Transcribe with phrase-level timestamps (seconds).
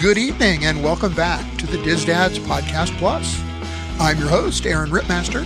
[0.00, 3.40] Good evening and welcome back to the Diz Dads Podcast Plus.
[4.00, 5.44] I'm your host, Aaron Rittmaster,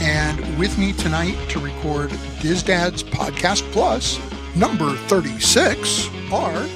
[0.00, 4.18] and with me tonight to record Diz Dads Podcast Plus
[4.54, 6.66] number 36 are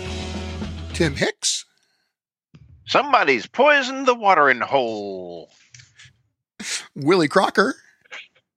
[0.95, 1.65] Tim Hicks,
[2.87, 5.51] Somebody's poisoned the watering hole.
[6.97, 7.75] Willie Crocker,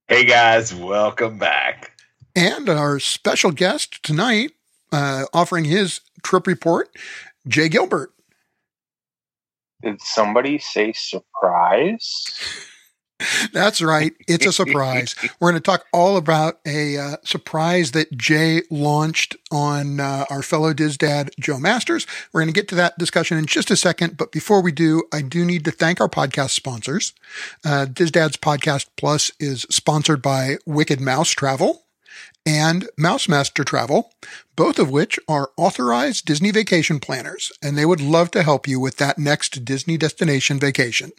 [0.07, 1.91] Hey guys, welcome back.
[2.35, 4.51] and our special guest tonight
[4.93, 6.89] uh, offering his trip report,
[7.47, 8.13] Jay Gilbert.
[9.81, 12.25] Did somebody say surprise?
[13.53, 14.13] That's right.
[14.27, 15.15] It's a surprise.
[15.39, 20.41] We're going to talk all about a uh, surprise that Jay launched on uh, our
[20.41, 22.07] fellow Diz Dad, Joe Masters.
[22.31, 24.17] We're going to get to that discussion in just a second.
[24.17, 27.13] But before we do, I do need to thank our podcast sponsors.
[27.63, 31.83] Uh, Diz Dad's Podcast Plus is sponsored by Wicked Mouse Travel
[32.45, 34.13] and Mouse Master Travel,
[34.55, 38.79] both of which are authorized Disney vacation planners, and they would love to help you
[38.79, 41.11] with that next Disney destination vacation.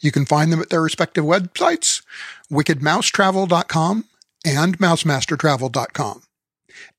[0.00, 2.02] You can find them at their respective websites,
[2.50, 4.04] wickedmousetravel.com
[4.44, 6.22] and mousemastertravel.com.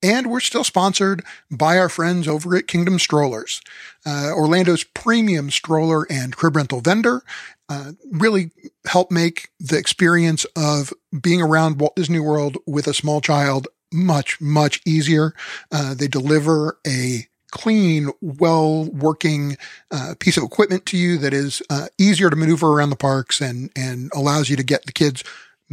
[0.01, 3.61] And we're still sponsored by our friends over at Kingdom Strollers,
[4.05, 7.21] uh, Orlando's premium stroller and crib rental vendor.
[7.69, 8.51] Uh, really
[8.85, 14.41] help make the experience of being around Walt Disney World with a small child much,
[14.41, 15.33] much easier.
[15.71, 19.57] Uh, they deliver a clean, well working
[19.91, 23.39] uh, piece of equipment to you that is uh, easier to maneuver around the parks
[23.39, 25.23] and, and allows you to get the kids,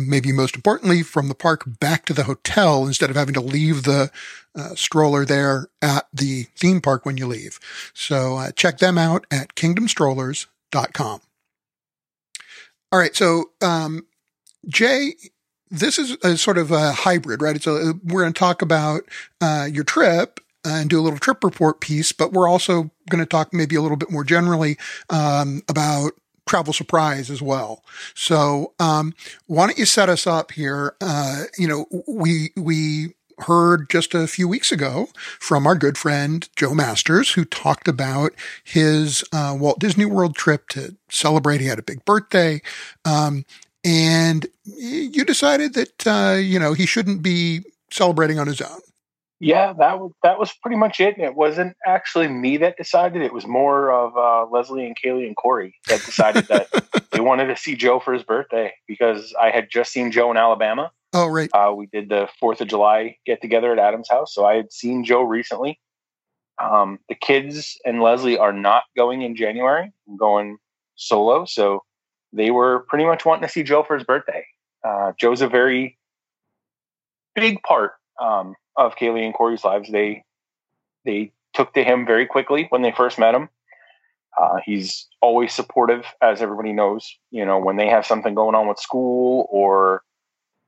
[0.09, 3.83] maybe most importantly, from the park back to the hotel instead of having to leave
[3.83, 4.11] the
[4.55, 7.59] uh, stroller there at the theme park when you leave.
[7.95, 11.21] So uh, check them out at kingdomstrollers.com.
[12.93, 13.15] All right.
[13.15, 14.07] So, um,
[14.69, 15.15] Jay,
[15.71, 17.55] this is a sort of a hybrid, right?
[17.55, 19.03] It's a, we're going to talk about,
[19.41, 23.27] uh, your trip and do a little trip report piece, but we're also going to
[23.27, 24.77] talk maybe a little bit more generally,
[25.09, 26.13] um, about
[26.51, 27.85] travel surprise as well.
[28.15, 29.15] So, um,
[29.47, 30.97] why don't you set us up here?
[31.01, 36.47] Uh, you know, we, we, heard just a few weeks ago from our good friend
[36.57, 38.35] Joe Masters, who talked about
[38.65, 41.63] his uh, Walt Disney World trip to celebrate.
[41.63, 42.61] He had a big birthday.
[43.07, 43.47] Um,
[43.83, 48.81] and you decided that, uh, you know, he shouldn't be celebrating on his own.
[49.43, 51.17] Yeah, that was that was pretty much it.
[51.17, 53.23] And it wasn't actually me that decided.
[53.23, 56.69] It was more of uh, Leslie and Kaylee and Corey that decided that
[57.11, 60.37] they wanted to see Joe for his birthday because I had just seen Joe in
[60.37, 60.93] Alabama.
[61.15, 61.49] Oh, right.
[61.55, 64.73] Uh, we did the Fourth of July get together at Adam's house, so I had
[64.73, 65.81] seen Joe recently.
[66.63, 69.91] Um, the kids and Leslie are not going in January.
[70.07, 70.59] I'm going
[70.97, 71.81] solo, so
[72.35, 74.45] they were pretty much wanting to see Joe for his birthday.
[74.87, 75.99] Uh, Joe's a very
[77.35, 79.91] big part um, of Kaylee and Corey's lives.
[79.91, 80.25] They
[81.05, 83.49] they took to him very quickly when they first met him.
[84.41, 87.17] Uh, he's always supportive, as everybody knows.
[87.31, 90.03] You know, when they have something going on with school or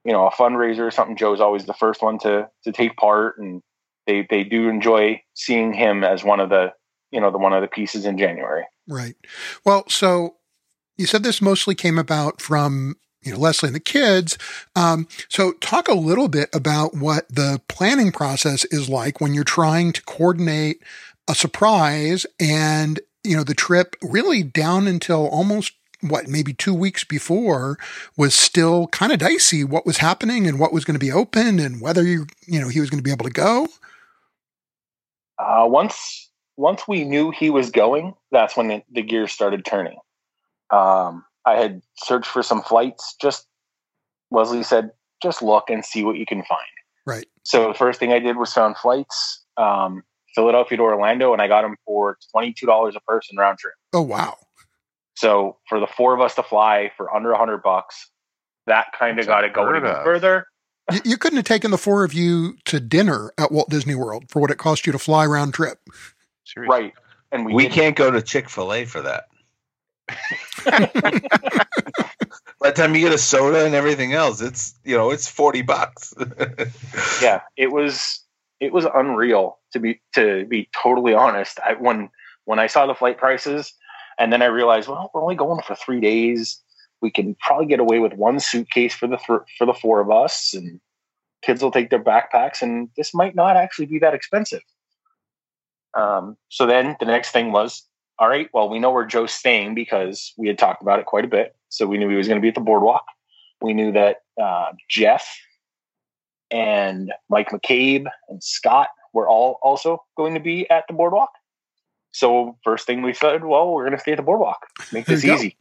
[0.04, 3.38] you know a fundraiser or something, Joe's always the first one to to take part,
[3.38, 3.62] and
[4.06, 6.72] they they do enjoy seeing him as one of the
[7.10, 8.64] you know the one of the pieces in January.
[8.88, 9.14] Right.
[9.64, 10.36] Well, so
[10.96, 14.38] you said this mostly came about from you know Leslie and the kids.
[14.76, 19.44] Um, so talk a little bit about what the planning process is like when you're
[19.44, 20.82] trying to coordinate
[21.28, 27.04] a surprise and you know the trip really down until almost what maybe two weeks
[27.04, 27.78] before
[28.16, 31.60] was still kind of dicey what was happening and what was going to be open
[31.60, 33.68] and whether you you know he was going to be able to go
[35.38, 39.98] Uh, once once we knew he was going, that's when the, the gears started turning.
[40.70, 43.16] Um, I had searched for some flights.
[43.20, 43.46] Just
[44.30, 44.90] Leslie said,
[45.22, 46.60] just look and see what you can find.
[47.06, 50.02] right So the first thing I did was found flights, um,
[50.34, 53.74] Philadelphia to Orlando, and I got them for twenty two dollars a person round trip.
[53.92, 54.36] oh wow
[55.14, 58.10] So for the four of us to fly for under a hundred bucks,
[58.66, 60.04] that kind of got it going unheard even of.
[60.04, 60.46] further.
[60.92, 64.24] you, you couldn't have taken the four of you to dinner at Walt Disney World
[64.30, 65.78] for what it cost you to fly round trip
[66.44, 66.76] Seriously.
[66.76, 66.92] Right.
[67.30, 69.24] And we, We can't go to Chick Fil A for that.
[72.60, 75.62] By the time you get a soda and everything else, it's you know it's forty
[75.62, 76.14] bucks.
[77.22, 78.20] yeah, it was
[78.60, 81.58] it was unreal to be to be totally honest.
[81.64, 82.08] I when
[82.44, 83.74] when I saw the flight prices,
[84.18, 86.60] and then I realized, well, we're only going for three days.
[87.00, 90.10] We can probably get away with one suitcase for the th- for the four of
[90.10, 90.80] us, and
[91.42, 94.62] kids will take their backpacks, and this might not actually be that expensive.
[95.94, 97.82] Um, so then the next thing was,
[98.22, 101.24] all right, well, we know where Joe's staying because we had talked about it quite
[101.24, 101.56] a bit.
[101.70, 103.04] So we knew he was going to be at the boardwalk.
[103.60, 105.28] We knew that uh, Jeff
[106.48, 111.30] and Mike McCabe and Scott were all also going to be at the boardwalk.
[112.12, 114.68] So first thing we said, well, we're going to stay at the boardwalk.
[114.92, 115.56] Make this easy.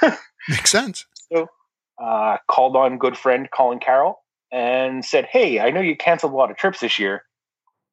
[0.48, 1.04] Makes sense.
[1.30, 1.48] So
[2.02, 6.36] uh, called on good friend Colin Carroll and said, hey, I know you canceled a
[6.36, 7.24] lot of trips this year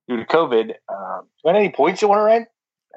[0.07, 0.75] due to COVID.
[0.87, 2.47] Um, got any points you want to rent?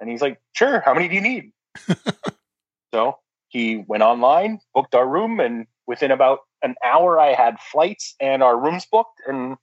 [0.00, 0.81] And he's like, sure.
[0.81, 1.52] How many do you need?
[2.94, 3.19] so
[3.49, 8.43] he went online, booked our room, and within about an hour, I had flights and
[8.43, 9.56] our rooms booked, and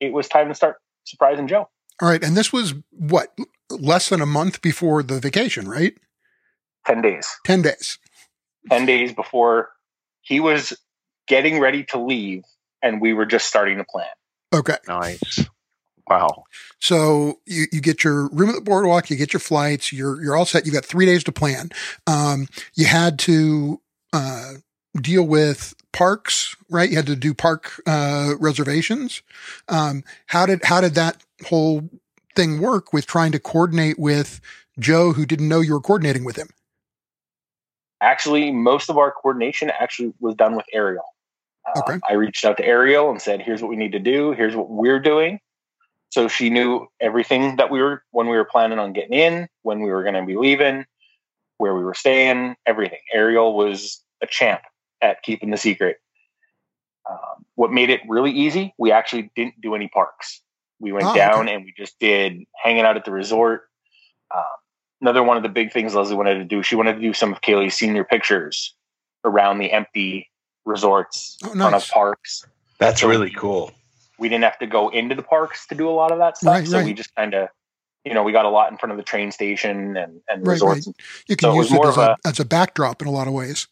[0.00, 1.68] it was time to start surprising Joe.
[2.00, 2.22] All right.
[2.22, 3.36] And this was what,
[3.70, 5.94] less than a month before the vacation, right?
[6.86, 7.28] 10 days.
[7.44, 7.98] 10 days.
[8.70, 9.70] 10 days before
[10.20, 10.76] he was
[11.26, 12.44] getting ready to leave,
[12.82, 14.06] and we were just starting to plan.
[14.54, 14.76] Okay.
[14.86, 15.44] Nice.
[16.08, 16.44] Wow.
[16.80, 20.36] So you, you get your room at the boardwalk, you get your flights, you're you're
[20.36, 20.64] all set.
[20.64, 21.70] You've got three days to plan.
[22.06, 23.80] Um, you had to
[24.12, 24.54] uh,
[25.00, 26.88] deal with parks, right?
[26.88, 29.22] You had to do park uh, reservations.
[29.68, 31.88] Um, how did how did that whole
[32.34, 34.40] thing work with trying to coordinate with
[34.78, 36.48] Joe, who didn't know you were coordinating with him?
[38.00, 41.04] Actually, most of our coordination actually was done with Ariel.
[41.66, 41.98] Uh, Okay.
[42.08, 44.32] I reached out to Ariel and said, "Here's what we need to do.
[44.32, 45.40] Here's what we're doing."
[46.10, 49.80] So she knew everything that we were when we were planning on getting in, when
[49.80, 50.84] we were going to be leaving,
[51.58, 53.00] where we were staying, everything.
[53.12, 54.62] Ariel was a champ
[55.02, 55.98] at keeping the secret.
[57.08, 60.40] Um, what made it really easy, we actually didn't do any parks.
[60.80, 61.54] We went Oh, down okay.
[61.54, 63.68] and we just did hanging out at the resort.
[64.34, 64.42] Um,
[65.00, 67.32] another one of the big things Leslie wanted to do, she wanted to do some
[67.32, 68.74] of Kaylee's senior pictures
[69.24, 70.30] around the empty
[70.64, 72.46] resorts, Oh, front of parks.
[72.78, 73.72] That's So- really cool.
[74.18, 76.54] We didn't have to go into the parks to do a lot of that stuff.
[76.54, 77.48] Right, so we just kind of,
[78.04, 80.52] you know, we got a lot in front of the train station and, and Right,
[80.52, 80.86] resorts.
[81.28, 83.08] You So can it was use it more as of a, as a backdrop in
[83.08, 83.66] a lot of ways.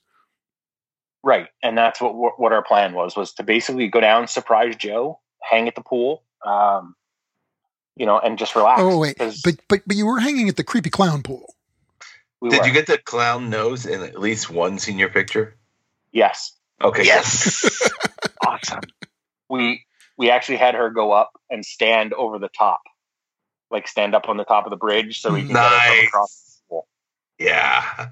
[1.23, 4.77] Right, and that's what what what our plan was was to basically go down, surprise
[4.77, 6.95] Joe, hang at the pool, um,
[7.97, 8.81] you know, and just relax.
[8.81, 11.55] Oh wait, but but but you were hanging at the creepy clown pool.
[12.41, 12.67] we Did were.
[12.69, 15.57] you get the clown nose in at least one senior picture?
[16.13, 16.53] Yes,
[16.83, 17.05] Okay.
[17.05, 17.91] Yes.
[18.47, 18.81] awesome.
[19.49, 19.85] we
[20.19, 22.81] we actually had her go up and stand over the top,
[23.71, 26.07] like stand up on the top of the bridge, so we can get her from
[26.07, 26.61] across.
[26.69, 26.89] the pool.
[27.39, 28.09] Yeah.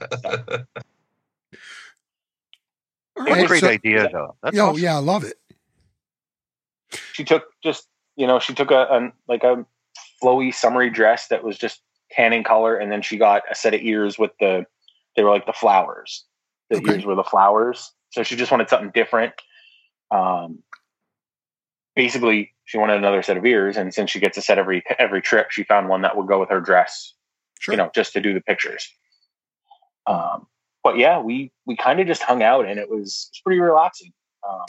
[3.16, 4.36] All What a right, great so- idea, though.
[4.42, 4.82] That's oh awesome.
[4.82, 5.38] yeah, I love it.
[7.12, 7.86] She took just
[8.16, 9.64] you know she took a, a like a
[10.22, 11.80] flowy summery dress that was just
[12.10, 14.66] tan in color, and then she got a set of ears with the
[15.16, 16.24] they were like the flowers.
[16.70, 16.94] The Okay.
[16.94, 19.34] ears were the flowers, so she just wanted something different.
[20.10, 20.62] Um,
[21.94, 25.22] basically, she wanted another set of ears, and since she gets a set every every
[25.22, 27.14] trip, she found one that would go with her dress.
[27.60, 27.72] Sure.
[27.72, 28.92] You know, just to do the pictures.
[30.06, 30.46] Um,
[30.82, 33.60] but yeah, we we kind of just hung out, and it was, it was pretty
[33.60, 34.12] relaxing.
[34.46, 34.66] Um, All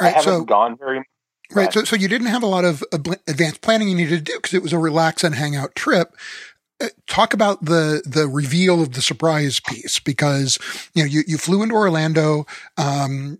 [0.00, 1.04] I right, haven't so gone very
[1.52, 4.38] right, so so you didn't have a lot of advanced planning you needed to do
[4.38, 6.16] because it was a relax and hang out trip.
[6.80, 10.58] Uh, Talk about the the reveal of the surprise piece because
[10.94, 12.46] you know you you flew into Orlando.
[12.78, 13.38] Um,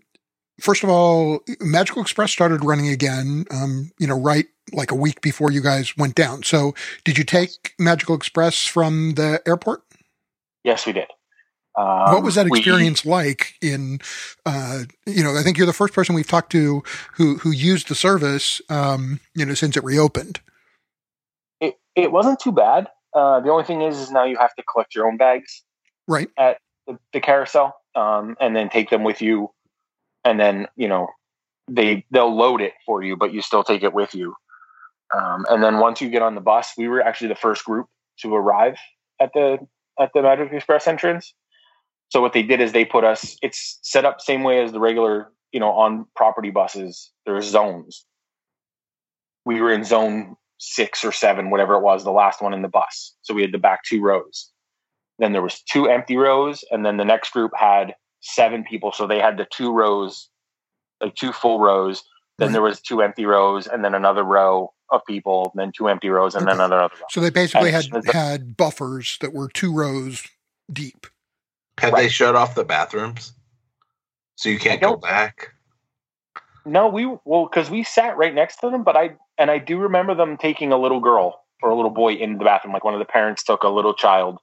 [0.59, 3.45] first of all, Magical Express started running again.
[3.51, 6.43] Um, you know, right like a week before you guys went down.
[6.43, 9.83] So, did you take Magical Express from the airport?
[10.63, 11.07] Yes, we did.
[11.77, 13.99] Um, what was that we- experience like in
[14.45, 16.81] uh you know i think you're the first person we've talked to
[17.15, 20.39] who who used the service um you know since it reopened
[21.59, 22.87] it, it wasn't too bad.
[23.13, 25.63] Uh, the only thing is, is now you have to collect your own bags
[26.07, 26.57] right at
[26.87, 29.49] the, the carousel, um, and then take them with you,
[30.25, 31.07] and then you know
[31.69, 34.35] they they'll load it for you, but you still take it with you.
[35.15, 37.87] Um, and then once you get on the bus, we were actually the first group
[38.19, 38.77] to arrive
[39.21, 39.59] at the
[39.99, 41.33] at the Magic Express entrance.
[42.09, 43.37] So what they did is they put us.
[43.41, 47.11] It's set up same way as the regular, you know, on property buses.
[47.25, 48.05] There's zones.
[49.45, 52.67] We were in zone six or seven, whatever it was, the last one in the
[52.67, 53.15] bus.
[53.21, 54.51] So we had the back two rows.
[55.19, 59.05] Then there was two empty rows, and then the next group had seven people, so
[59.07, 60.29] they had the two rows,
[60.99, 62.03] like two full rows.
[62.37, 62.53] Then Right.
[62.53, 66.09] there was two empty rows, and then another row of people, and then two empty
[66.09, 67.05] rows, and then another other row.
[67.09, 70.27] so they basically And had had buffers that were two rows
[70.71, 71.07] deep
[71.77, 72.03] Had Right.
[72.03, 73.33] they shut off the bathrooms?
[74.35, 75.53] So you can't go back.
[76.65, 79.77] No, we well because we sat right next to them, but I and I do
[79.77, 82.73] remember them taking a little girl or a little boy in the bathroom.
[82.73, 84.39] Like one of the parents took a little child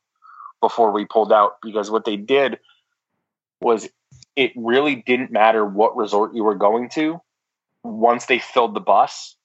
[0.61, 2.59] before we pulled out because what they did
[3.62, 3.88] was
[4.37, 7.21] it really didn't matter what resort you were going to.
[7.85, 9.37] Once they filled the bus,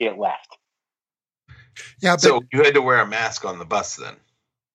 [0.00, 0.58] it left.
[2.00, 4.16] Yeah, but So you had to wear a mask on the bus then.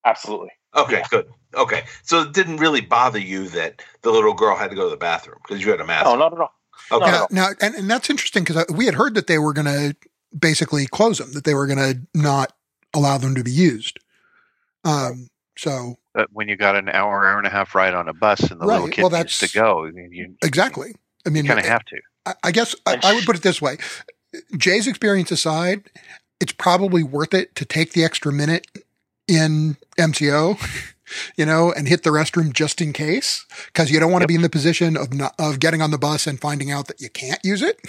[0.06, 0.50] Absolutely.
[0.76, 1.08] Okay, Yeah.
[1.10, 1.28] good.
[1.56, 4.90] Okay, so it didn't really bother you that the little girl had to go to
[4.90, 6.06] the bathroom because you had a mask.
[6.06, 6.54] Oh, no, not at all.
[6.92, 7.28] okay, no, yeah, no.
[7.32, 9.96] now and, and that's interesting because we had heard that they were going to
[10.38, 12.54] basically close them, that they were going to not
[12.94, 14.00] allow them to be used.
[14.86, 16.01] Um, so But
[16.32, 18.68] when you got an hour, hour and a half ride on a bus, and the
[18.68, 20.96] little Right, kid well, needs to go, you, you exactly.
[21.26, 21.98] I mean, kind of eh, have to.
[22.26, 23.78] I, I guess I, I would put it this way:
[24.58, 25.90] Jay's experience aside,
[26.42, 28.68] it's probably worth it to take the extra minute
[29.28, 30.60] in MCO,
[31.38, 34.28] you know, and hit the restroom just in case, because you don't want to Yep.
[34.28, 37.02] be in the position of not, of getting on the bus and finding out that
[37.02, 37.80] you can't use it.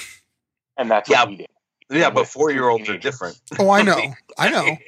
[0.78, 1.24] And that's Yeah.
[1.24, 1.48] what we did.
[1.90, 3.38] yeah, but four year olds are different.
[3.58, 4.78] Oh, I know, I know,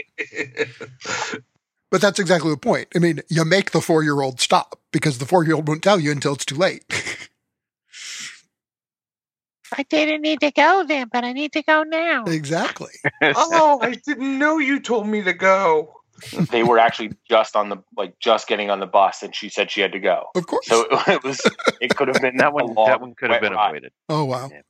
[1.94, 2.88] but that's exactly the point.
[2.96, 5.80] I mean, you make the four year old stop because the four year old won't
[5.80, 6.84] tell you until it's too late.
[9.72, 12.24] I didn't need to go then, but I need to go now.
[12.24, 12.90] exactly.
[13.22, 15.94] oh, I didn't know you told me to go.
[16.50, 19.70] They were actually just on the like just getting on the bus, and she said
[19.70, 20.30] she had to go.
[20.34, 20.66] Of course.
[20.66, 21.40] So it was.
[21.80, 23.68] It could have been that one, long, that one could have wet been ride.
[23.68, 23.92] avoided.
[24.08, 24.50] Oh wow.
[24.50, 24.62] Yeah.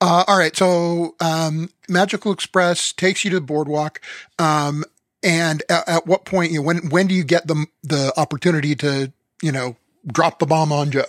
[0.00, 4.00] Uh, all right, so um, Magical Express takes you to the boardwalk,
[4.38, 4.84] um,
[5.22, 8.74] and at, at what point you know, when when do you get the the opportunity
[8.76, 11.04] to you know drop the bomb on Joe?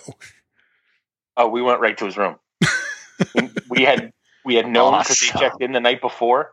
[1.36, 2.36] Oh, we went right to his room.
[3.34, 4.12] we, we had
[4.44, 5.40] we had known because they Awesome.
[5.40, 6.52] checked in the night before.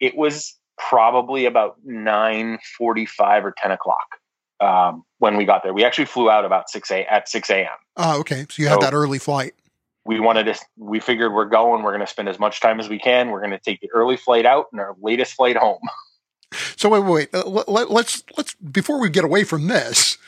[0.00, 4.18] It was probably about nine forty five or ten o'clock
[4.60, 5.72] um, when we got there.
[5.72, 7.68] We actually flew out about six a at six a.m.
[7.96, 9.54] Oh, okay, so you had So- that early flight.
[10.04, 10.56] We wanted to.
[10.76, 11.84] We figured we're going.
[11.84, 13.30] We're going to spend as much time as we can.
[13.30, 15.78] We're going to take the early flight out and our latest flight home.
[16.76, 17.34] So wait, wait, wait.
[17.34, 20.18] Uh, let, let, let's let's before we get away from this,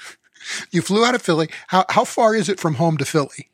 [0.70, 1.48] you flew out of Philly.
[1.68, 3.50] How how far is it from home to Philly?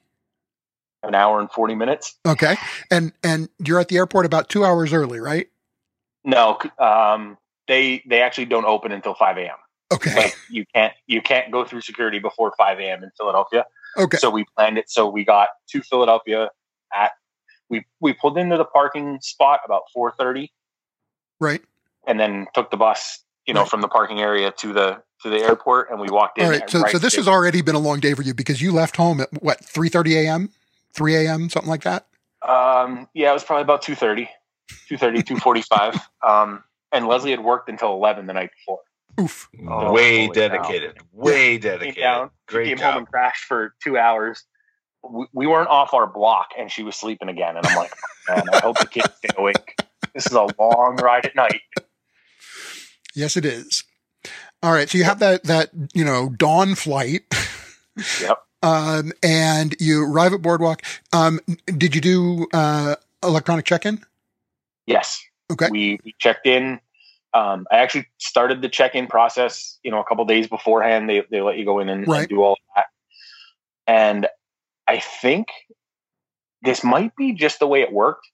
[1.02, 2.16] An hour and forty minutes.
[2.26, 2.56] Okay,
[2.90, 5.48] and and you're at the airport about two hours early, right?
[6.24, 9.56] No, um, they they actually don't open until five a.m.
[9.92, 13.02] Okay, Like you can't you can't go through security before five a.m.
[13.02, 13.64] in Philadelphia.
[13.96, 14.90] okay, So we planned it.
[14.90, 16.50] So we got to Philadelphia
[16.94, 17.12] at
[17.70, 20.52] we we pulled into the parking spot about four thirty,
[21.40, 21.62] right.
[22.06, 23.68] And then took the bus, you know, Right.
[23.70, 26.44] from the parking area to the to the airport, and we walked in.
[26.46, 27.20] All right, so right so this there.
[27.20, 29.88] has already been a long day for you because you left home at what three
[29.90, 30.50] thirty a.m.,
[30.94, 32.06] three a.m., something like that.
[32.46, 34.28] um yeah, it was probably about 2.30,
[34.90, 36.00] 2.30, 2.45.
[36.26, 38.78] um, and Leslie had worked until eleven the night before.
[39.20, 39.50] Oof.
[39.68, 40.32] Oh, Way holy cow.
[40.48, 40.98] dedicated.
[41.12, 42.02] Way Came dedicated.
[42.02, 44.44] down, Great came home and crashed for two hours.
[45.02, 47.56] We, we weren't off our block, and she was sleeping again.
[47.58, 47.92] And I'm like,
[48.28, 49.76] "Oh, man, I hope the kids stay awake.
[50.14, 51.60] This is a long ride at night.
[53.20, 53.84] Yes, it is.
[54.62, 57.22] All right, so you have that that you know dawn flight.
[58.22, 58.38] Yep.
[58.62, 60.82] Um, and you arrive at Boardwalk.
[61.12, 64.00] Um, did you do uh, electronic check-in?
[64.86, 65.22] Yes.
[65.52, 65.68] Okay.
[65.70, 66.80] We, we checked in.
[67.34, 71.10] Um, I actually started the check-in process, you know, a couple days beforehand.
[71.10, 72.86] They they let you go in and, and do all that.
[73.86, 74.28] And
[74.86, 75.48] I think
[76.62, 78.26] this might be just the way it worked,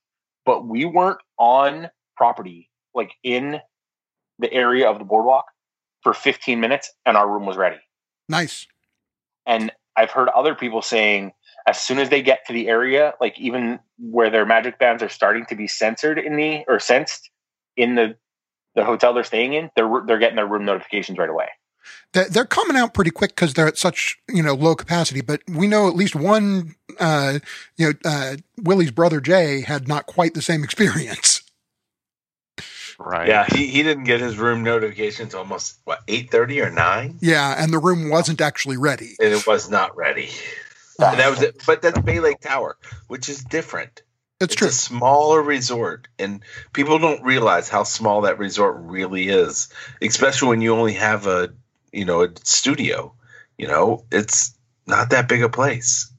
[0.45, 3.61] but we weren't on property, like in
[4.39, 5.47] the area of the boardwalk,
[6.03, 7.79] for 15 minutes, and our room was ready.
[8.29, 8.67] Nice.
[9.45, 11.33] And I've heard other people saying
[11.67, 15.09] as soon as they get to the area, like even where their magic bands are
[15.09, 17.31] starting to be censored in the or sensed
[17.77, 18.17] in the
[18.77, 21.49] the hotel they're staying in, they're they're getting their room notifications right away.
[22.13, 25.23] They're, they're coming out pretty quick because they're at such you know low capacity.
[25.23, 26.77] But we know at least one.
[27.01, 27.41] Uh,
[27.77, 31.43] you know, uh, Willie's brother Jay had not quite the same experience.
[32.99, 33.29] Right.
[33.29, 37.55] Yeah, he, he didn't get his room notifications almost what eight thirty or nine, Yeah,
[37.63, 39.17] and the room wasn't actually ready.
[39.21, 40.31] and it was not ready.
[40.99, 41.63] And that was it.
[41.67, 44.03] But that's Bay Lake Tower, which is different.
[44.41, 44.69] it's true.
[44.69, 44.97] it's true.
[44.97, 49.69] a smaller resort, and people don't realize how small that resort really is,
[50.01, 51.51] especially when you only have a
[51.93, 53.13] you know a studio.
[53.59, 54.55] You know, it's
[54.87, 56.11] not that big a place.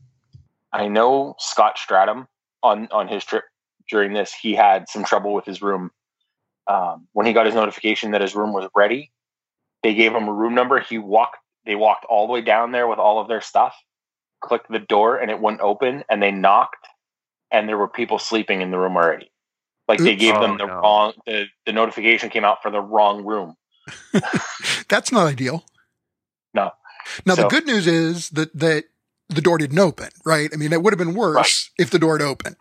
[0.71, 2.27] I know Scott Stratum
[2.61, 3.45] on on his trip
[3.89, 5.91] during this, he had some trouble with his room.
[6.67, 9.11] Um, when he got his notification that his room was ready,
[9.83, 10.79] they gave him a room number.
[10.79, 11.37] He walked.
[11.65, 13.75] They walked all the way down there with all of their stuff,
[14.41, 16.03] clicked the door, and it wouldn't open.
[16.09, 16.87] And they knocked,
[17.51, 19.31] and there were people sleeping in the room already.
[19.87, 20.79] Like they gave Oh, them the no.
[20.81, 21.13] wrong.
[21.25, 23.55] The, the notification came out for the wrong room.
[24.89, 25.65] That's not ideal.
[26.53, 26.71] No.
[27.25, 28.85] Now the good news is that that
[29.29, 30.49] the door didn't open, right?
[30.53, 31.69] I mean, it would have been worse Right.
[31.77, 32.55] if the door had opened.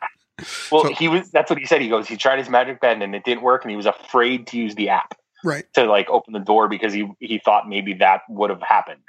[0.71, 1.31] Well, So- he was.
[1.31, 1.81] That's what he said.
[1.81, 2.07] He goes.
[2.07, 4.75] He tried his magic band and it didn't work, and he was afraid to use
[4.75, 5.15] the app
[5.45, 5.65] Right.
[5.75, 9.01] to like open the door because he he thought maybe that would have happened.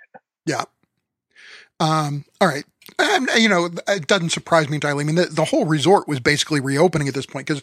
[0.46, 0.64] Yeah.
[1.80, 2.64] Um, all right.
[3.00, 5.04] And, you know, it doesn't surprise me entirely.
[5.04, 7.62] I mean, the, the whole resort was basically reopening at this point because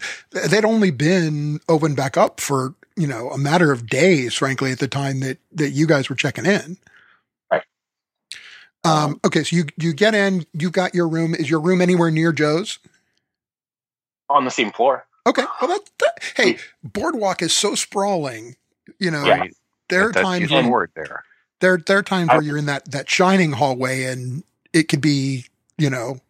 [0.48, 4.78] they'd only been opened back up for, you know, a matter of days, frankly, at
[4.78, 6.76] the time that, that you guys were checking in.
[7.50, 7.62] Right.
[8.84, 9.42] Um, okay.
[9.42, 11.34] So you, you get in, you got your room.
[11.34, 12.78] Is your room anywhere near Joe's?
[14.28, 15.06] On the same floor.
[15.26, 15.44] Okay.
[15.60, 18.56] Well, that, that hey, Boardwalk is so sprawling,
[18.98, 19.24] you know.
[19.24, 19.56] Right.
[19.88, 21.24] there are That's times when word there.
[21.60, 25.00] there there are times I- where you're in that that shining hallway and it could
[25.00, 25.44] be
[25.78, 26.20] you know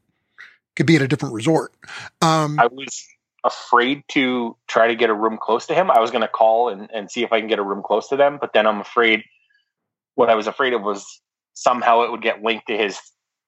[0.77, 1.73] could be at a different resort
[2.21, 3.07] um I was
[3.45, 5.91] afraid to try to get a room close to him.
[5.91, 8.09] I was going to call and, and see if I can get a room close
[8.09, 9.23] to them, but then I'm afraid.
[10.15, 11.21] What I was afraid of was
[11.53, 12.99] somehow it would get linked to his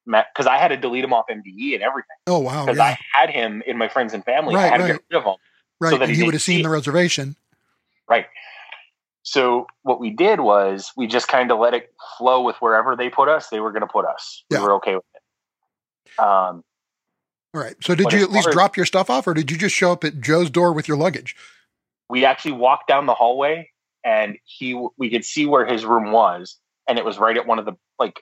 [0.07, 2.99] because I had to delete him off MDE and everything oh wow because yeah I
[3.13, 4.55] had him in my friends and family.
[4.55, 4.93] I Right, had to right.
[4.93, 5.35] get rid of him.
[5.81, 7.37] right that and he he would have seen see the reservation.
[8.09, 8.27] Right.
[9.25, 13.11] So what we did was we just kind of let it flow with wherever they
[13.11, 13.49] put us.
[13.49, 14.45] They were going to put us.
[14.51, 14.61] Yeah.
[14.61, 16.23] We were okay with it.
[16.23, 16.63] Um,
[17.55, 19.75] all right so did you at least drop your stuff off or did you just
[19.75, 21.35] show up at joe's door with your luggage
[22.11, 23.71] we actually walked down the hallway
[24.05, 26.59] and he we could see where his room was
[26.89, 28.21] and it was right at one of the like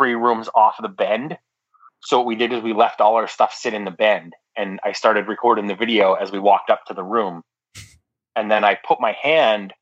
[0.00, 1.36] three rooms off the bend.
[2.02, 4.80] So what we did is we left all our stuff sit in the bend and
[4.82, 7.42] i started recording the video as we walked up to the room.
[8.36, 9.74] And then i put my hand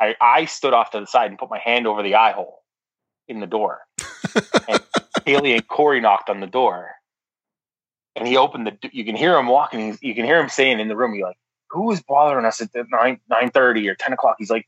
[0.00, 2.60] i i stood off to the side and put my hand over the eye hole
[3.28, 3.80] in the door.
[4.68, 4.80] And
[5.26, 6.92] kaylee and corey knocked on the door.
[8.16, 10.80] And he opened the you can hear him walking he's- you can hear him saying
[10.80, 11.36] in the room he's like
[11.70, 14.36] who is bothering us at nine nine thirty or ten o'clock?
[14.38, 14.66] He's like,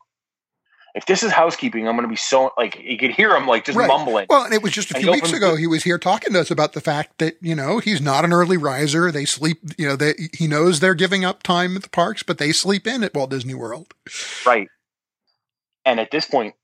[0.95, 3.77] if this is housekeeping, I'm gonna be so like you could hear him like just
[3.79, 3.87] Right.
[3.89, 4.27] mumbling.
[4.29, 6.51] well and it was just a few weeks ago he was here talking to us
[6.51, 9.97] about the fact that you know he's not an early riser they sleep you know
[9.97, 13.15] they, he knows they're giving up time at the parks but they sleep in at
[13.15, 13.95] walt disney world
[14.47, 14.69] right.
[15.85, 16.55] And at this point,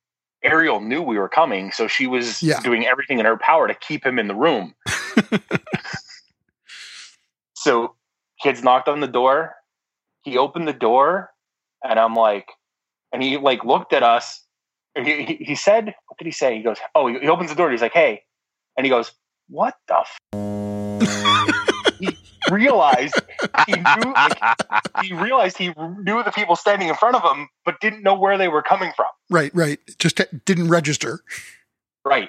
[0.42, 2.61] Ariel knew we were coming, so she was Yeah.
[2.61, 4.75] doing everything in her power to keep him in the room.
[7.55, 7.94] so
[8.42, 9.55] kids knocked on the door.
[10.25, 11.31] He opened the door,
[11.83, 12.51] and I'm like,
[13.14, 14.42] and he like looked at us.
[14.96, 17.48] And he, he, he said, "What did he say?" He goes, "Oh." He, he opens
[17.50, 17.66] the door.
[17.66, 18.22] And he's like, "Hey,"
[18.77, 19.12] and he goes,
[19.48, 20.18] "What the?" F-?
[22.00, 22.16] he
[22.50, 23.14] realized
[23.66, 24.12] he knew.
[24.12, 24.38] Like,
[25.03, 28.37] he realized he knew the people standing in front of him, but didn't know where
[28.38, 29.07] they were coming from.
[29.31, 31.22] right right just t- didn't register
[32.05, 32.29] Right.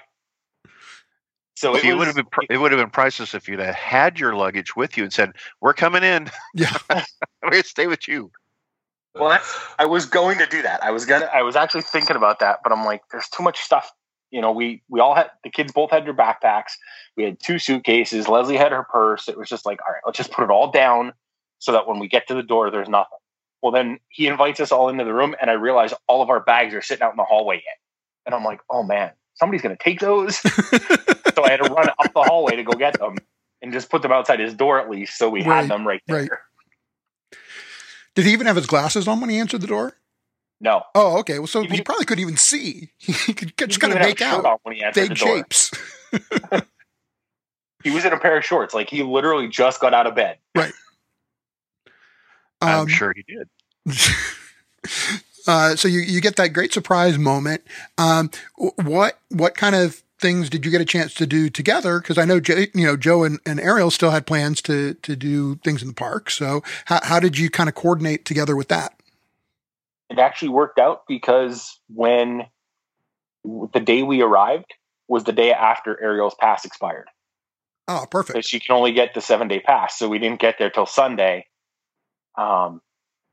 [1.58, 3.60] So it it was, would have been pr- it would have been priceless if you'd
[3.60, 6.30] have had your luggage with you and said, "We're coming in.
[6.54, 8.32] yeah We're gonna stay with you."
[9.16, 9.44] Well, that,
[9.80, 10.84] I was going to do that.
[10.84, 11.30] I was gonna.
[11.34, 13.92] I was actually thinking about that, but I'm like, there's too much stuff.
[14.32, 16.74] You know, we we all had the kids both had their backpacks.
[17.16, 18.28] We had two suitcases.
[18.28, 19.30] Leslie had her purse.
[19.30, 21.14] It was just like, all right, let's just put it all down
[21.60, 23.18] so that when we get to the door, there's nothing.
[23.62, 26.42] Well, then he invites us all into the room, and I realize all of our
[26.42, 27.78] bags are sitting out in the hallway yet.
[28.26, 30.38] And I'm like, oh man, somebody's gonna take those.
[31.36, 33.16] so I had to run up the hallway to go get them
[33.62, 36.02] and just put them outside his door at least, so we Right, had them right
[36.08, 36.18] there.
[36.20, 36.30] right.
[38.16, 39.98] Did he even have his glasses on when he answered the door?
[40.62, 41.38] No, Oh, okay.
[41.38, 42.92] Well, so He he probably couldn't even see.
[42.98, 45.72] He could just kind of make out on when he answered vague shapes.
[47.84, 48.74] He was in a pair of shorts.
[48.74, 50.40] Like he literally just got out of bed.
[50.56, 50.74] Right.
[52.62, 53.48] I'm Um, sure he did.
[55.48, 57.62] uh, so you, you get that great surprise moment.
[58.00, 58.32] Um,
[58.84, 62.00] what what kind of things did you get a chance to do together?
[62.00, 65.16] Because I know Jo- you know Joe and, and Ariel still had plans to to
[65.16, 66.30] do things in the park.
[66.30, 68.94] So how how did you kind of coordinate together with that?
[70.10, 72.44] It actually worked out because when
[73.44, 74.74] the day we arrived
[75.08, 77.08] was the day after Ariel's pass expired.
[77.88, 78.36] Oh, perfect.
[78.36, 80.88] Because she can only get the seven day pass, so we didn't get there till
[80.88, 81.46] Sunday.
[82.38, 82.82] Um,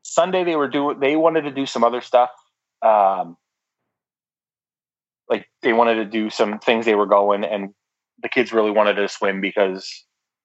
[0.03, 1.01] Sunday they were doing.
[1.01, 2.31] They wanted to do some other stuff.
[2.83, 3.37] Um,
[5.29, 6.85] like they wanted to do some things.
[6.85, 7.71] They were going, and
[8.23, 10.05] the kids really wanted to swim because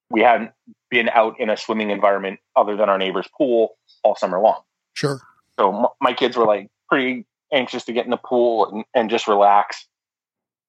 [0.10, 0.52] we hadn't
[0.90, 4.62] been out in a swimming environment other than our neighbor's pool all summer long.
[4.94, 5.20] Sure.
[5.60, 9.10] So m- my kids were like pretty anxious to get in the pool and, and
[9.10, 9.88] just relax.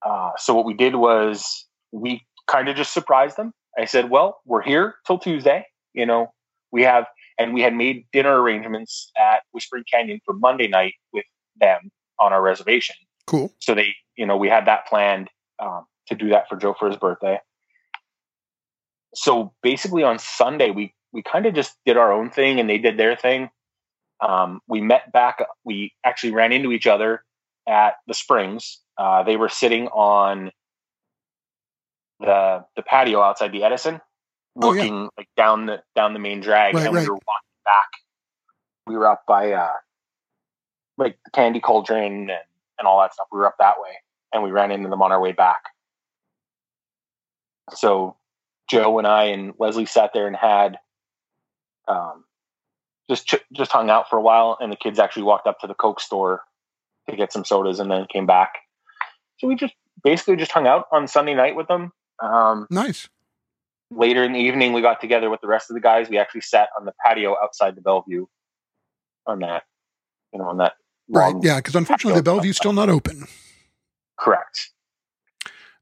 [0.05, 3.53] Uh, so what we did was we kind of just surprised them.
[3.79, 5.67] I said, "Well, we're here till Tuesday.
[5.95, 6.33] You know,
[6.73, 7.07] we have."
[7.41, 11.25] And we had made dinner arrangements at Whispering Canyon for Monday night with
[11.61, 12.97] them on our reservation.
[13.29, 13.53] Cool.
[13.59, 16.89] So they, you know, we had that planned um, to do that for Joe for
[16.89, 17.39] his birthday.
[19.15, 22.79] So basically, on Sunday, we we kind of just did our own thing, and they
[22.79, 23.51] did their thing.
[24.21, 25.39] Um, we met back.
[25.65, 27.23] We actually ran into each other
[27.69, 28.81] at the Springs.
[28.97, 30.51] Uh, they were sitting on
[32.21, 34.01] the the patio outside the Edison,
[34.61, 35.09] Oh, yeah.
[35.17, 37.03] like down the down the main drag, Right, and right.
[37.03, 37.89] we were walking back.
[38.87, 39.73] We were up by uh,
[40.97, 42.31] like the Candy Cauldron and,
[42.79, 43.27] and all that stuff.
[43.33, 43.91] We were up that way,
[44.33, 45.61] and we ran into them on our way back.
[47.75, 48.17] So
[48.71, 50.79] Joe and I and Leslie sat there and had
[51.87, 52.25] um,
[53.11, 55.67] just ch- just hung out for a while, and the kids actually walked up to
[55.67, 56.43] the Coke store
[57.09, 58.55] to get some sodas, and then came back.
[59.39, 61.93] So we just basically just hung out on Sunday night with them.
[62.23, 63.09] Um, Nice.
[63.91, 66.09] later in the evening, we got together with the rest of the guys.
[66.09, 68.27] We actually sat on the patio outside the Bellevue
[69.27, 69.63] on that,
[70.33, 70.75] you know, on that.
[71.09, 71.33] Right.
[71.35, 71.57] long- Yeah.
[71.57, 73.27] Because unfortunately, the Bellevue's still not open.
[74.19, 74.71] Correct.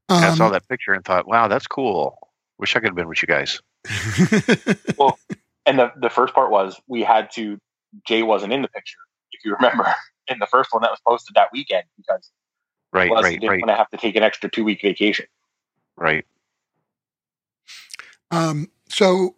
[0.09, 2.17] Um, I saw that picture and thought, wow, that's cool.
[2.59, 3.59] Wish I could have been with you guys.
[4.97, 5.19] Well,
[5.65, 7.59] and the, the first part was we had to,
[8.07, 8.97] Jay wasn't in the picture,
[9.31, 9.85] if you remember,
[10.27, 12.31] in the first one that was posted that weekend because
[12.93, 15.25] Right, Leslie right, didn't right, want to have to take an extra two week vacation.
[15.97, 16.25] right.
[18.31, 19.35] Um, so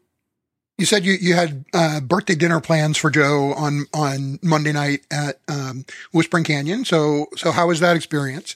[0.79, 5.01] you said you, you had uh, birthday dinner plans for Joe on on Monday night
[5.11, 6.85] at um, Whispering Canyon.
[6.85, 8.55] So so how was that experience?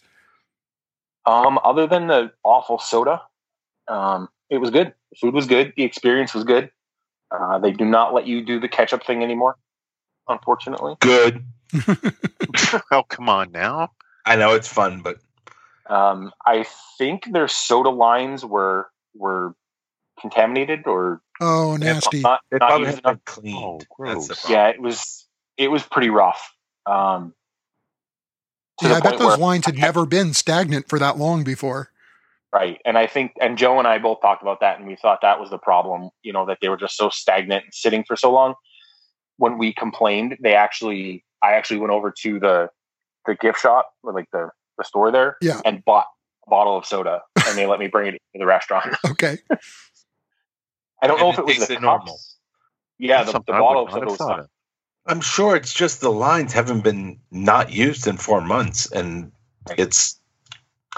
[1.26, 3.22] Um, other than the awful soda,
[3.88, 4.94] um, it was good.
[5.12, 5.74] The food was good.
[5.76, 6.72] The experience was good.
[7.30, 9.58] Uh, they do not let you do the ketchup thing anymore,
[10.28, 10.96] unfortunately.
[11.02, 11.44] Good.
[12.92, 13.92] oh, come on now.
[14.26, 15.18] I know it's fun, but
[15.90, 16.66] Um, I
[16.98, 19.56] think their soda lines were were
[20.19, 22.21] contaminated or Oh, nasty.
[22.21, 23.26] not, they not probably used have enough.
[23.26, 23.58] been cleaned.
[23.58, 24.49] Oh, gross.
[24.49, 26.54] Yeah, it was it was pretty rough.
[26.86, 27.34] Um,
[28.80, 31.43] to Yeah, the I bet those where- lines had never been stagnant for that long
[31.43, 31.89] before.
[32.52, 32.80] Right.
[32.86, 35.39] And I think, and Joe and I both talked about that, and we thought that
[35.39, 38.32] was the problem, you know, that they were just so stagnant and sitting for so
[38.32, 38.54] long.
[39.38, 42.69] When we complained, they actually, I actually went over to the,
[43.26, 45.62] the gift shop or like the, the store there Yeah.
[45.65, 46.06] and bought
[46.45, 48.95] a bottle of soda and they let me bring it to the restaurant.
[49.10, 49.38] Okay.
[51.04, 52.20] I don't know And if it it was the tasted normal.
[52.98, 54.39] Yeah, the, the I bottle would of not soda have was thought fine.
[54.39, 54.50] of.
[55.06, 59.32] I'm sure it's just the lines haven't been not used in four months, and
[59.78, 60.18] it's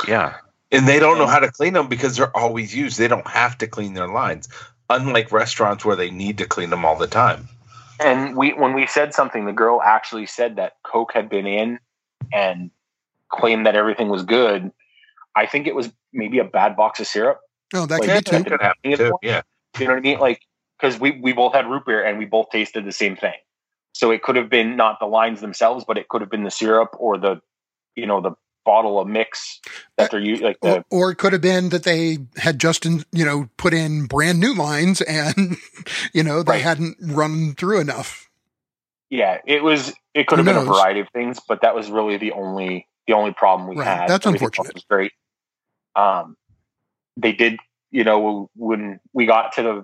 [0.08, 0.36] Yeah.
[0.72, 3.00] and they don't know how to clean them because they're always used.
[3.00, 4.48] They don't have to clean their lines,
[4.90, 7.50] unlike restaurants where they need to clean them all the time.
[8.00, 11.80] And we, when we said something, the girl actually said that Coke had been in
[12.32, 12.70] and
[13.30, 14.72] claimed that everything was good.
[15.36, 17.40] I think it was maybe a bad box of syrup.
[17.74, 18.44] Oh, that Like, could be too.
[18.44, 19.18] that Could happen too.
[19.24, 19.42] Yeah,
[19.80, 20.20] You know what I mean?
[20.20, 20.42] Like,
[20.80, 23.34] because we, we both had root beer and we both tasted the same thing.
[23.94, 26.52] So it could have been not the lines themselves, but it could have been the
[26.52, 27.42] syrup or the,
[27.96, 28.32] you know, the
[28.66, 29.62] bottle of mix
[29.98, 30.46] that they're using.
[30.46, 33.50] Like the, Or, or it could have been that they had just, in, you know,
[33.58, 35.56] put in brand new lines and,
[36.14, 36.62] you know, they Right.
[36.62, 38.30] hadn't run through enough.
[39.10, 41.90] yeah, it was, it could Who have been a variety of things, but that was
[41.90, 43.86] really the only, the only problem we Right.
[43.86, 44.08] had.
[44.08, 44.74] That's Everything unfortunate.
[44.76, 45.12] Was great.
[45.96, 46.36] Um,
[47.16, 47.60] they did,
[47.96, 49.84] you know, when we got to the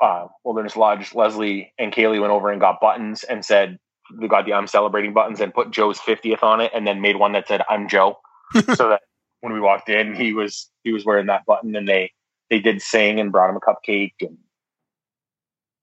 [0.00, 3.80] uh, Wilderness Lodge, Leslie and Kaylee went over and got buttons and said,
[4.16, 7.16] we got the I'm celebrating buttons and put Joe's 50th on it and then made
[7.16, 8.20] one that said, I'm Joe.
[8.54, 9.00] so that
[9.40, 12.12] when we walked in, he was, he was wearing that button and they,
[12.48, 14.38] they did sing and brought him a cupcake and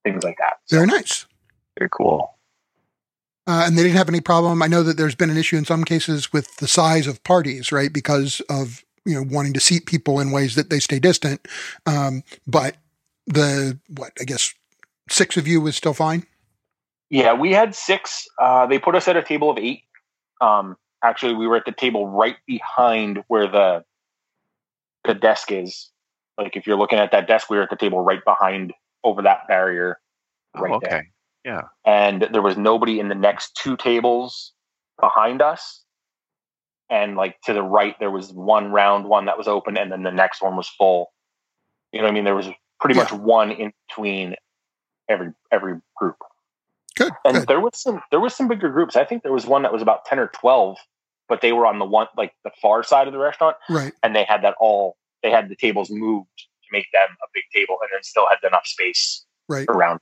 [0.06, 0.54] things like that.
[0.68, 1.26] So, Very nice.
[1.78, 2.38] Very cool.
[3.48, 4.64] Uh, and they didn't have any problem.
[4.64, 7.74] I know that there's been an issue in some cases with the size of parties,
[7.74, 7.92] right?
[7.92, 11.48] Because of, you know, wanting to seat people in ways that they stay distant.
[11.86, 12.78] Um, but
[13.28, 14.54] the, what, I guess
[15.10, 16.26] six of you was still fine.
[17.10, 18.28] Yeah, we had six.
[18.42, 19.84] Uh, they put us at a table of eight.
[20.42, 23.84] Um, actually, we were at the table right behind where the
[25.06, 25.92] the desk is.
[26.38, 29.22] Like if you're looking at that desk, we were at the table right behind over
[29.22, 30.00] that barrier.
[30.56, 30.98] Right oh, there.
[30.98, 31.08] okay.
[31.46, 31.62] Yeah.
[31.86, 34.52] And there was nobody in the next two tables
[35.00, 35.85] behind us.
[36.90, 40.04] And like to the right, there was one round one that was open, and then
[40.04, 41.12] the next one was full.
[41.92, 42.24] You know what I mean?
[42.26, 42.48] There was
[42.80, 44.36] pretty much one in between
[45.10, 46.18] every every group
[46.96, 47.12] Good.
[47.24, 47.48] and good.
[47.48, 48.96] there was some there was some bigger groups.
[48.96, 50.78] I think there was one that was about ten or twelve,
[51.28, 53.94] but they were on the one like the far side of the restaurant, Right.
[54.04, 57.44] and they had that all they had the tables moved to make them a big
[57.54, 59.66] table, and then still had enough space Right.
[59.70, 60.00] around.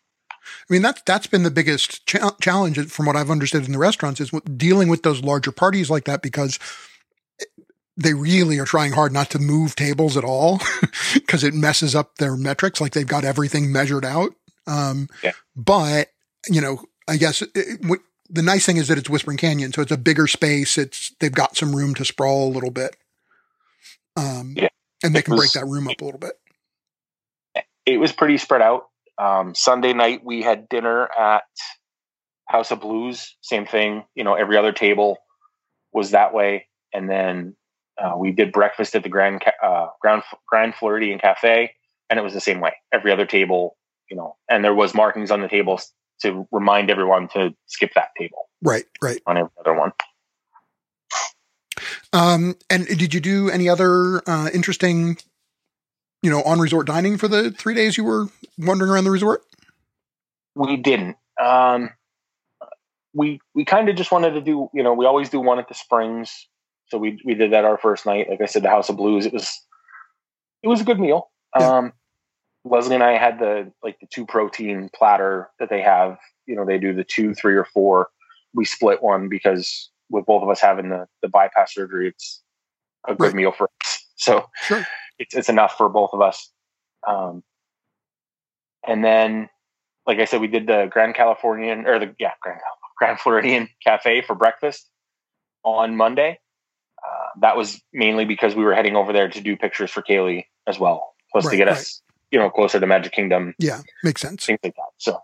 [0.69, 3.77] I mean, that's that's been the biggest cha- challenge from what I've understood in the
[3.77, 6.59] restaurants is dealing with those larger parties like that because
[7.95, 10.59] they really are trying hard not to move tables at all
[11.13, 12.81] because it messes up their metrics.
[12.81, 14.31] Like they've got everything measured out.
[14.67, 15.33] Um, Yeah.
[15.55, 16.09] But
[16.49, 19.81] you know, I guess it, it- the nice thing is that it's Whispering Canyon, so
[19.83, 20.77] it's a bigger space.
[20.77, 22.95] It's they've got some room to sprawl a little bit.
[24.17, 24.69] Um, Yeah.
[25.03, 26.33] and they It can break that room up a little bit.
[27.85, 28.87] It was pretty spread out.
[29.17, 31.43] Um, Sunday night we had dinner at
[32.47, 33.35] House of Blues.
[33.41, 34.03] Same thing.
[34.15, 35.17] You know, every other table
[35.91, 37.55] was that way, and then
[37.95, 41.71] Uh, we did breakfast at the Grand uh, Grand Grand Floridian Cafe,
[42.09, 42.73] and it was the same way.
[42.91, 43.77] Every other table,
[44.09, 48.09] you know, and there was markings on the tables to remind everyone to skip that
[48.17, 49.21] table Right, right.
[49.27, 49.91] on every other one.
[52.11, 55.17] Um, and did you do any other uh, interesting,
[56.23, 58.25] you know, on resort dining for the three days you were
[58.57, 59.43] wandering around the resort?
[60.55, 61.17] We didn't.
[61.39, 61.89] Um,
[63.13, 64.69] we we kind of just wanted to do.
[64.73, 66.47] You know, we always do one at the Springs,
[66.87, 68.29] so we we did that our first night.
[68.29, 69.25] Like I said, the House of Blues.
[69.25, 69.51] It was
[70.63, 71.29] it was a good meal.
[71.59, 71.77] Yeah.
[71.77, 71.93] Um,
[72.65, 76.17] Leslie and I had the like the two protein platter that they have.
[76.45, 78.07] You know, they do the two, three, or four.
[78.53, 82.41] We split one because with both of us having the the bypass surgery, it's
[83.07, 83.35] a good Right.
[83.35, 84.05] meal for us.
[84.15, 84.85] So Sure.
[85.19, 86.49] It's it's enough for both of us.
[87.07, 87.43] Um,
[88.87, 89.49] and then,
[90.05, 92.59] like I said, we did the Grand Californian or the yeah Grand
[92.97, 94.89] Grand Floridian Cafe for breakfast
[95.63, 96.39] on Monday.
[97.03, 100.45] Uh, that was mainly because we were heading over there to do pictures for Kaylee
[100.67, 101.77] as well, plus Right, to get right.
[101.77, 104.45] us you know closer to Magic Kingdom, Yeah, makes sense.
[104.45, 104.89] things like that.
[104.97, 105.19] So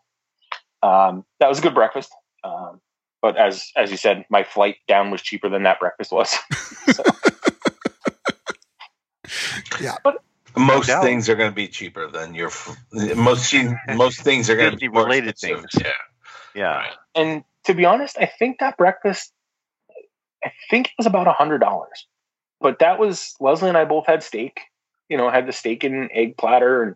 [0.84, 2.12] um, that was a good breakfast.
[2.44, 2.82] Um,
[3.22, 6.36] but as as you said, my flight down was cheaper than that breakfast was.
[10.58, 11.04] Most doubt.
[11.04, 12.50] things are going to be cheaper than your
[13.16, 13.54] most
[13.96, 15.70] most things are going to be more Disney-related expensive.
[15.72, 15.86] things.
[16.56, 16.76] Yeah, Yeah.
[16.78, 16.92] Right.
[17.16, 19.32] and to be honest, I think that breakfast,
[20.44, 22.08] I think it was about a hundred dollars.
[22.62, 24.60] But that was Leslie and I both had steak.
[25.08, 26.96] You know, had the steak and egg platter, and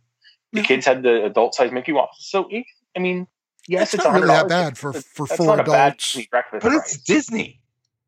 [0.52, 0.66] the Yeah.
[0.68, 2.28] kids had the adult size Mickey waffles.
[2.30, 2.50] So,
[2.96, 3.28] I mean,
[3.68, 6.20] yes, it's it's, not really that bad for for that's full not bad adults.
[6.30, 6.64] Breakfast.
[6.64, 6.98] but it's.
[6.98, 7.60] Disney.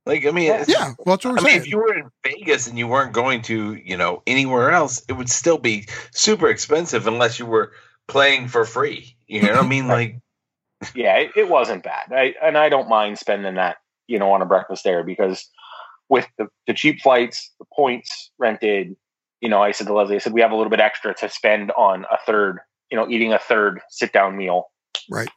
[0.06, 0.62] Like I mean, Yeah.
[0.62, 1.62] it's- Yeah, well, that's what I we're mean, saying.
[1.62, 5.14] if you were in Vegas and you weren't going to, you know, anywhere else, it
[5.14, 7.72] would still be super expensive unless you were
[8.08, 9.16] playing for free.
[9.28, 9.88] You know what I mean?
[9.96, 10.20] Like,
[10.94, 12.12] yeah, it, it wasn't bad.
[12.12, 15.50] I, and I don't mind spending that, you know, on a breakfast there because
[16.10, 18.96] with the, the cheap flights, the points rented,
[19.42, 21.30] you know, I said to Leslie, I said, we have a little bit extra to
[21.30, 22.60] spend on a third,
[22.92, 24.70] you know, eating a third sit down meal.
[25.10, 25.30] Right.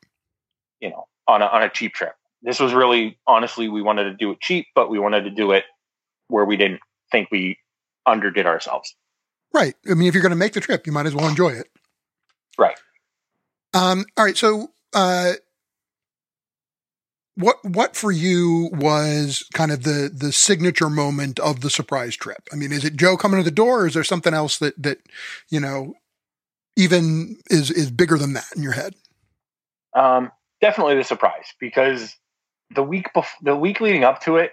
[0.80, 2.12] You know, on a, on a cheap trip.
[2.42, 5.52] This was really, honestly, we wanted to do it cheap, but we wanted to do
[5.52, 5.64] it
[6.28, 7.58] where we didn't think we
[8.06, 8.94] underdid ourselves.
[9.52, 9.74] Right.
[9.90, 11.68] I mean, if you're going to make the trip, you might as well enjoy it.
[12.58, 12.78] Right.
[13.74, 14.36] Um, all right.
[14.36, 15.34] So, uh,
[17.34, 22.48] what what for you was kind of the the signature moment of the surprise trip?
[22.52, 24.80] I mean, is it Joe coming to the door, or is there something else that
[24.82, 24.98] that
[25.48, 25.94] you know
[26.76, 28.94] even is is bigger than that in your head?
[29.94, 32.16] Um, definitely the surprise because
[32.74, 34.52] the week bef- the week leading up to it,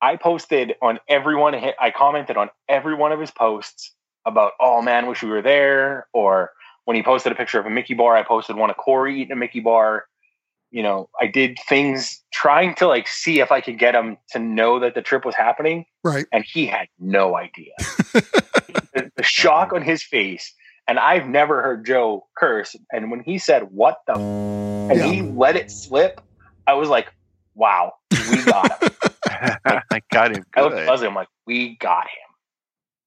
[0.00, 1.54] I posted on everyone.
[1.54, 3.92] I commented on every one of his posts
[4.26, 6.52] about, "Oh man, wish we were there." Or
[6.84, 9.32] when he posted a picture of a Mickey bar, I posted one of Corey eating
[9.32, 10.04] a Mickey bar.
[10.70, 14.38] You know, I did things trying to like see if I could get him to
[14.40, 16.26] know that the trip was happening, Right.
[16.32, 17.72] and he had no idea.
[18.12, 20.52] the, the shock on his face.
[20.86, 22.76] And I've never heard Joe curse.
[22.92, 24.12] And when he said, What the?
[24.14, 24.18] F-?
[24.20, 25.06] And Yeah.
[25.12, 26.20] he let it slip,
[26.66, 27.12] I was like,
[27.54, 28.90] Wow, we got him.
[29.90, 30.88] I got him I looked at good.
[30.88, 32.34] Leslie, I'm like, We got him.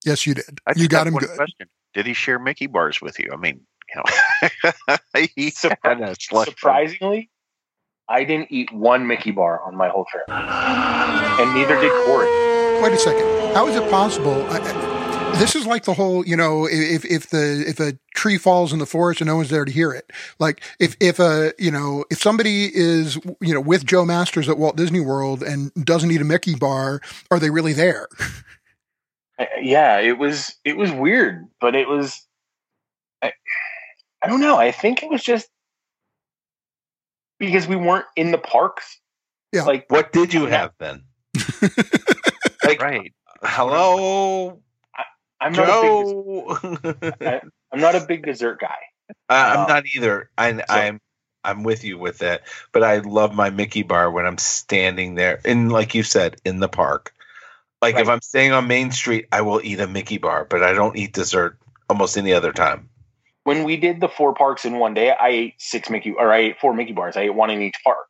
[0.06, 0.60] Yes, you did.
[0.66, 1.36] I you got him one good.
[1.36, 1.68] Question.
[1.94, 3.32] Did he share Mickey bars with you?
[3.34, 3.62] I mean,
[3.96, 4.02] you
[4.88, 4.98] know,
[5.36, 6.58] he Surpri- had a slush fund.
[6.58, 7.30] Surprisingly,
[8.08, 10.24] I didn't eat one Mickey bar on my whole trip.
[10.30, 12.28] And neither did Corey.
[12.82, 13.26] Wait a second.
[13.56, 14.34] How is it possible?
[14.52, 14.97] I, I-
[15.36, 18.80] this is like the whole, you know, if if the if a tree falls in
[18.80, 22.06] the forest and no one's there to hear it, like if if a you know
[22.10, 26.22] if somebody is you know with Joe Masters at Walt Disney World and doesn't eat
[26.22, 28.08] a Mickey bar, are they really there?
[29.40, 32.26] Uh, Yeah, it was it was weird, but it was
[33.22, 33.34] I,
[34.24, 34.58] I don't know.
[34.58, 35.48] I think it was just
[37.38, 39.00] because we weren't in the parks.
[39.54, 39.62] Yeah.
[39.62, 41.04] Like what did you have then?
[42.64, 43.14] like, Right.
[43.44, 44.60] hello,
[45.40, 47.52] I'm not a big Joe.
[47.72, 48.78] I'm not a big dessert guy.
[49.30, 50.30] I- Um, I'm not either.
[50.38, 51.02] I, I'm
[51.44, 52.44] I'm with you with that.
[52.72, 56.60] But I love my Mickey bar when I'm standing there, and like you said, in
[56.60, 57.14] the park.
[57.82, 60.74] Like if I'm staying on Main Street, I will eat a Mickey bar, but I
[60.74, 61.58] don't eat dessert
[61.90, 62.90] almost any other time.
[63.44, 66.38] When we did the four parks in one day, I ate six Mickey or I
[66.40, 67.16] ate four Mickey bars.
[67.16, 68.08] I ate one in each park.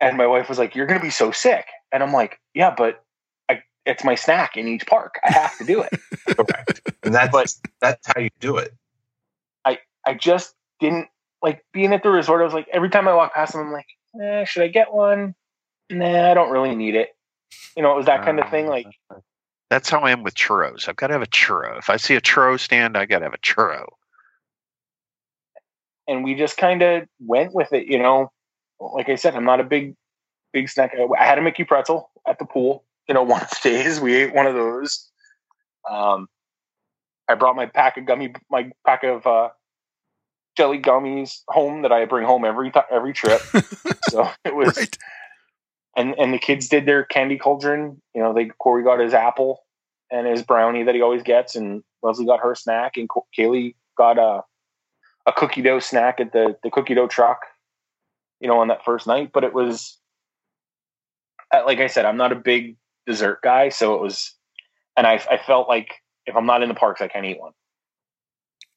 [0.00, 2.74] And my wife was like, "You're going to be so sick." And I'm like, "Yeah,
[2.76, 3.07] but I,
[3.88, 5.18] it's my snack in each park.
[5.24, 5.92] I have to do it."
[6.36, 6.80] Correct.
[7.02, 8.72] And that's But- that's how you do it.
[9.64, 11.08] I I just didn't
[11.42, 12.40] like being at the resort.
[12.40, 13.86] I was like, every time I walk past them, I'm like,
[14.22, 15.34] eh, should I get one?
[15.90, 17.10] Nah, I don't really need it.
[17.76, 18.66] You know, it was that kind of thing.
[18.66, 18.86] Like,
[19.70, 20.88] That's how I am with churros.
[20.88, 21.78] I've got to have a churro.
[21.78, 23.86] If I see a churro stand, I got to have a churro.
[26.06, 27.86] and we just kind of went with it.
[27.86, 28.30] You know,
[28.80, 29.94] like I said, I'm not a big,
[30.52, 30.92] big snack.
[31.18, 34.14] I had a Mickey pretzel at the pool you know, one of the days we
[34.16, 35.08] ate one of those.
[35.90, 36.28] Um,
[37.28, 39.48] I brought my pack of gummy, my pack of uh,
[40.56, 43.40] jelly gummies home that I bring home every th- every trip.
[44.02, 44.98] so it was, Right.
[45.96, 48.00] and and the kids did their candy cauldron.
[48.14, 49.60] You know, they Corey got his apple
[50.10, 53.74] and his brownie that he always gets, and Leslie got her snack, and Co- Kaylee
[53.96, 54.42] got a
[55.26, 57.42] a cookie dough snack at the the cookie dough truck.
[58.40, 59.98] You know, on that first night, but it was
[61.52, 62.76] like I said, I'm not a big
[63.08, 64.34] dessert guy, so it was,
[64.96, 65.94] and I I felt like
[66.26, 67.52] if I'm not in the parks, I can't eat one.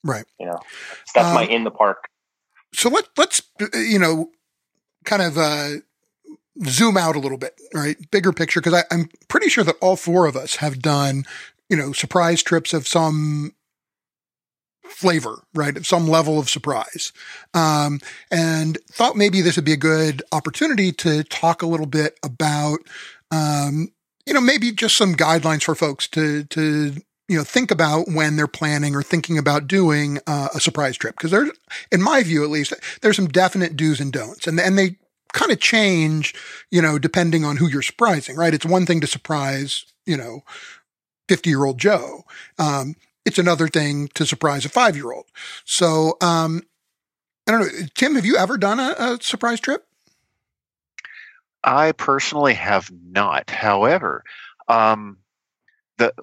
[0.03, 0.25] Right.
[0.39, 0.59] You know,
[1.13, 2.05] that's my Um, in the park.
[2.73, 3.41] So let let's
[3.73, 4.31] you know
[5.05, 5.81] kind of uh,
[6.65, 7.97] zoom out a little bit, right?
[8.09, 11.25] Bigger picture, because I'm pretty sure that all four of us have done
[11.69, 13.53] you know surprise trips of some
[14.85, 15.77] flavor, right?
[15.77, 17.11] Of some level of surprise,
[17.53, 17.99] um,
[18.31, 22.79] and thought maybe this would be a good opportunity to talk a little bit about.
[23.29, 23.91] Um,
[24.25, 26.95] you know, maybe just some guidelines for folks to to
[27.27, 31.15] you know think about when they're planning or thinking about doing uh, a surprise trip.
[31.15, 31.51] Because there's
[31.91, 34.97] in my view at least there's some definite do's and don'ts and and they
[35.33, 36.35] kind of change
[36.71, 38.53] you know depending on who you're surprising right?
[38.53, 40.43] It's one thing to surprise you know
[41.29, 42.23] 50 year old joe
[42.59, 45.25] um, it's another thing to surprise a five year old
[45.65, 46.63] so um,
[47.47, 49.87] i don't know tim have you ever done a, a surprise trip
[51.63, 53.49] I personally have not.
[53.49, 54.23] However,
[54.67, 55.17] um,
[55.97, 56.13] the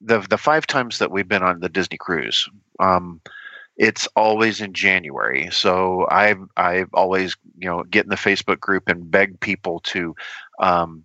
[0.00, 3.20] the the five times that we've been on the Disney cruise, um,
[3.76, 5.48] it's always in January.
[5.50, 10.14] So I I always you know get in the Facebook group and beg people to.
[10.58, 11.04] Um,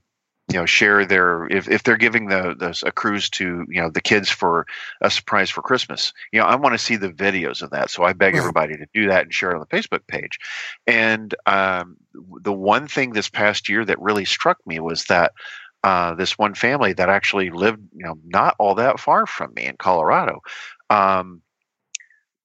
[0.51, 3.89] you know, share their if, if they're giving the, the a cruise to you know
[3.89, 4.67] the kids for
[5.01, 6.13] a surprise for Christmas.
[6.31, 8.85] You know, I want to see the videos of that, so I beg everybody to
[8.93, 10.37] do that and share it on the Facebook page.
[10.85, 11.97] And um,
[12.41, 15.33] the one thing this past year that really struck me was that
[15.83, 19.65] uh, this one family that actually lived, you know, not all that far from me
[19.65, 20.41] in Colorado,
[20.89, 21.41] um,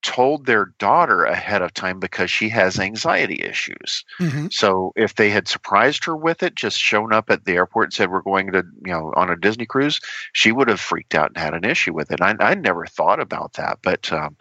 [0.03, 4.05] told their daughter ahead of time because she has anxiety issues.
[4.19, 4.47] mm-hmm.
[4.51, 7.93] So if they had surprised her with it, just shown up at the airport and
[7.93, 10.01] said we're going to, you know, on a Disney cruise,
[10.33, 12.21] she would have freaked out and had an issue with it.
[12.21, 14.37] I, I never thought about that, but um,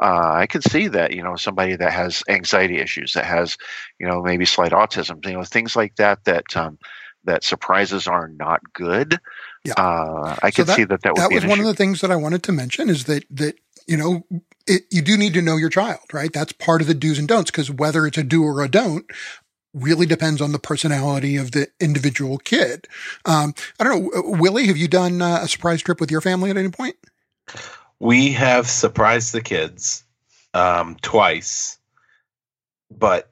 [0.00, 3.56] uh, I can see that, you know, somebody that has anxiety issues, that has,
[3.98, 6.78] you know, maybe slight autism, you know, things like that, that um,
[7.24, 9.18] that surprises are not good.
[9.64, 9.74] Yeah.
[9.76, 11.74] Uh, I So can that- see that that would that be was one of the
[11.74, 14.24] things that I wanted to mention is that that you know
[14.70, 16.32] it, you do need to know your child, right?
[16.32, 19.04] That's part of the do's and don'ts because whether it's a do or a don't
[19.74, 22.88] really depends on the personality of the individual kid.
[23.24, 26.50] Um, I don't know, Willie, have you done uh, a surprise trip with your family
[26.50, 26.96] at any point?
[27.98, 30.04] We have surprised the kids
[30.54, 31.78] um, twice,
[32.90, 33.28] but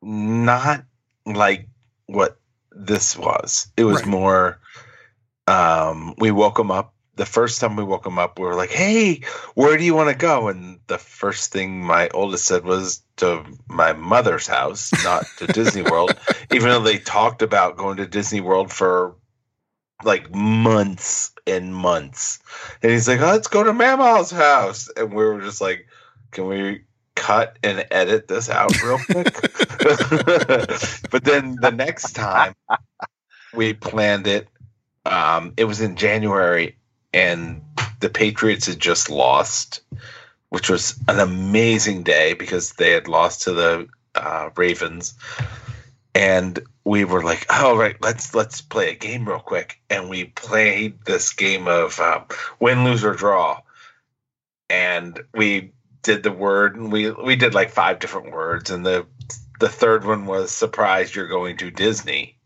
[0.00, 0.84] not
[1.26, 1.68] like
[2.06, 2.38] what
[2.70, 3.68] this was.
[3.76, 4.06] It was Right.
[4.06, 4.60] more.
[5.46, 6.93] Um, we woke them up.
[7.16, 9.22] The first time we woke them up, we were like, "Hey,
[9.54, 13.44] where do you want to go?" And the first thing my oldest said was to
[13.68, 16.16] my mother's house, not to Disney World.
[16.52, 19.14] Even though they talked about going to Disney World for
[20.02, 22.40] like months and months.
[22.82, 24.88] And he's like, oh, let's go to Mama's house.
[24.96, 25.86] And we were just like,
[26.30, 29.34] can we cut and edit this out real quick?
[31.10, 32.54] but then the next time
[33.54, 34.48] we planned it,
[35.06, 36.76] um, it was in January
[37.14, 37.62] and
[38.00, 39.80] the Patriots had just lost,
[40.48, 45.14] which was an amazing day because they had lost to the uh, Ravens.
[46.14, 50.24] And we were like, "Oh, right, let's let's play a game real quick." And we
[50.24, 52.24] played this game of um,
[52.60, 53.60] win, lose, or draw.
[54.68, 55.72] And we
[56.02, 59.06] did the word, and we we did like five different words, and the
[59.60, 61.14] the third one was surprise.
[61.14, 62.38] You're going to Disney.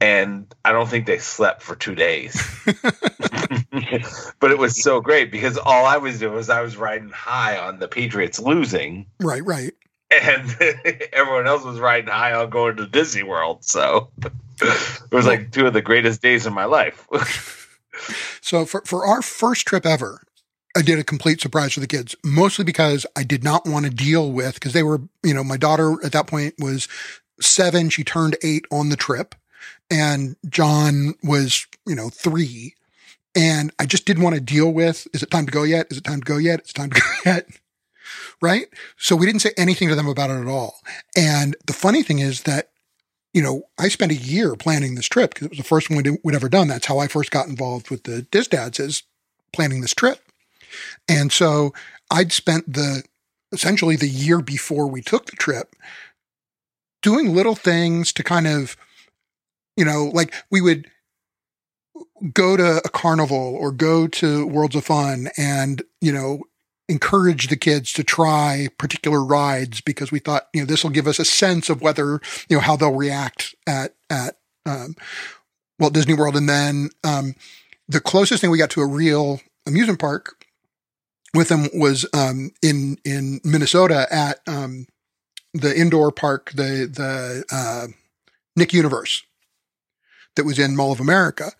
[0.00, 2.42] And I don't think they slept for two days,
[4.40, 7.58] but it was so great because all I was doing was I was riding high
[7.58, 9.72] on the Patriots losing, Right, right.
[10.10, 10.56] and
[11.12, 13.64] everyone else was riding high on going to Disney World.
[13.64, 14.10] So
[14.62, 17.06] it was like two of the greatest days of my life.
[18.40, 20.22] So for, for our first trip ever,
[20.76, 23.90] I did a complete surprise for the kids, mostly because I did not want to
[23.90, 26.88] deal with, because they were, you know, my daughter at that point was
[27.40, 27.90] seven.
[27.90, 29.34] She turned eight on the trip
[29.90, 32.74] and John was, you know, three.
[33.34, 35.86] And I just didn't want to deal with, is it time to go yet?
[35.90, 36.60] Is it time to go yet?
[36.60, 37.46] It's time to go yet?
[38.42, 38.66] Right.
[38.96, 40.80] So we didn't say anything to them about it at all.
[41.16, 42.70] And the funny thing is that
[43.32, 46.02] you know, I spent a year planning this trip because it was the first one
[46.22, 46.68] we'd, ever done.
[46.68, 49.02] That's how I first got involved with the Diz Dads is
[49.52, 50.20] planning this trip.
[51.08, 51.72] And so
[52.10, 53.04] I'd spent the
[53.52, 55.74] essentially the year before we took the trip
[57.02, 58.76] doing little things to kind of,
[59.80, 60.90] you know, like we would
[62.34, 66.42] go to a carnival or go to Worlds of Fun and, you know,
[66.86, 71.06] encourage the kids to try particular rides because we thought, you know, this will give
[71.06, 72.20] us a sense of whether,
[72.50, 74.96] you know, how they'll react at, at, um,
[75.78, 76.36] Walt Disney World.
[76.36, 77.34] And then, um,
[77.88, 80.44] the closest thing we got to a real amusement park
[81.32, 84.88] with them was, um, in, in Minnesota at, um,
[85.54, 87.86] the indoor park, the, the, uh,
[88.56, 89.22] Nick Universe
[90.36, 91.52] that was in Mall of America.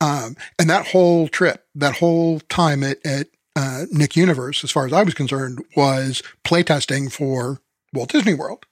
[0.00, 4.86] Um, and that whole trip, that whole time at, at uh, Nick Universe, as far
[4.86, 7.60] as I was concerned, was playtesting for
[7.92, 8.66] Walt Disney World.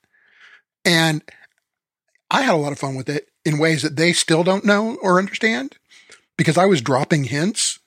[0.85, 1.23] And
[2.31, 4.97] I had a lot of fun with it in ways that they still don't know
[5.03, 5.77] or understand
[6.37, 7.79] because I was dropping hints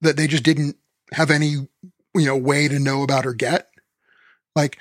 [0.00, 0.76] that they just didn't
[1.12, 1.68] have any,
[2.14, 3.68] you know, way to know about or get.
[4.56, 4.78] Like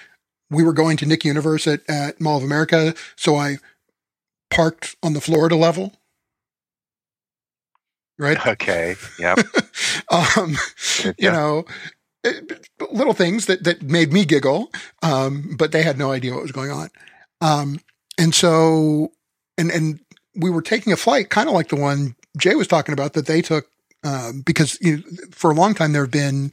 [0.49, 2.93] we were going to Nick Universe at, at Mall of America.
[3.15, 3.57] So I
[4.49, 5.93] parked on the Florida level
[8.21, 8.37] right?
[8.47, 8.95] Okay.
[9.19, 9.39] Yep.
[10.37, 10.55] um,
[11.17, 11.65] you know,
[12.23, 14.71] it- little things that, that made me giggle.
[15.01, 16.89] Um, but they had no idea what was going on.
[17.41, 17.79] Um,
[18.17, 19.11] and so,
[19.57, 19.99] and, and
[20.35, 23.25] we were taking a flight kind of like the one Jay was talking about that
[23.25, 23.67] they took,
[24.03, 26.51] um, because you know, for a long time there have been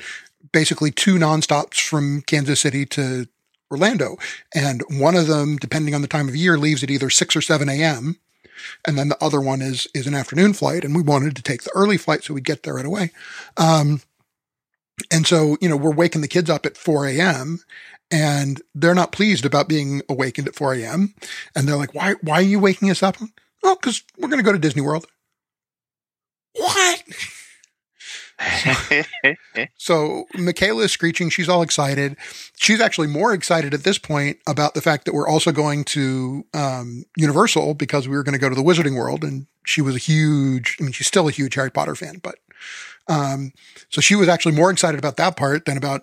[0.52, 3.26] basically two nonstops from Kansas City to
[3.70, 4.16] Orlando.
[4.54, 7.42] And one of them, depending on the time of year, leaves at either 6 or
[7.42, 8.16] 7 a.m
[8.86, 11.62] and then the other one is is an afternoon flight and we wanted to take
[11.62, 13.10] the early flight so we'd get there right away.
[13.56, 14.02] Um
[15.10, 17.60] and so you know we're waking the kids up at 4 a.m
[18.10, 21.14] and they're not pleased about being awakened at 4 a.m
[21.54, 23.16] and they're like why why are you waking us up?
[23.62, 25.06] Oh because we're going to go to disney world.
[26.54, 27.02] What
[29.76, 31.30] so Michaela is screeching.
[31.30, 32.16] She's all excited.
[32.56, 36.44] She's actually more excited at this point about the fact that we're also going to
[36.54, 39.96] um, Universal because we were going to go to the Wizarding World, and she was
[39.96, 40.76] a huge.
[40.80, 42.36] I mean, she's still a huge Harry Potter fan, but
[43.08, 43.52] um,
[43.88, 46.02] so she was actually more excited about that part than about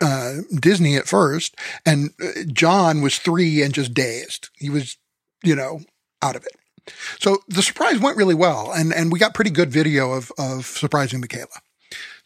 [0.00, 1.56] uh, Disney at first.
[1.84, 4.48] And uh, John was three and just dazed.
[4.56, 4.96] He was,
[5.44, 5.80] you know,
[6.22, 6.56] out of it.
[7.18, 10.66] So the surprise went really well, and and we got pretty good video of of
[10.66, 11.60] surprising Michaela.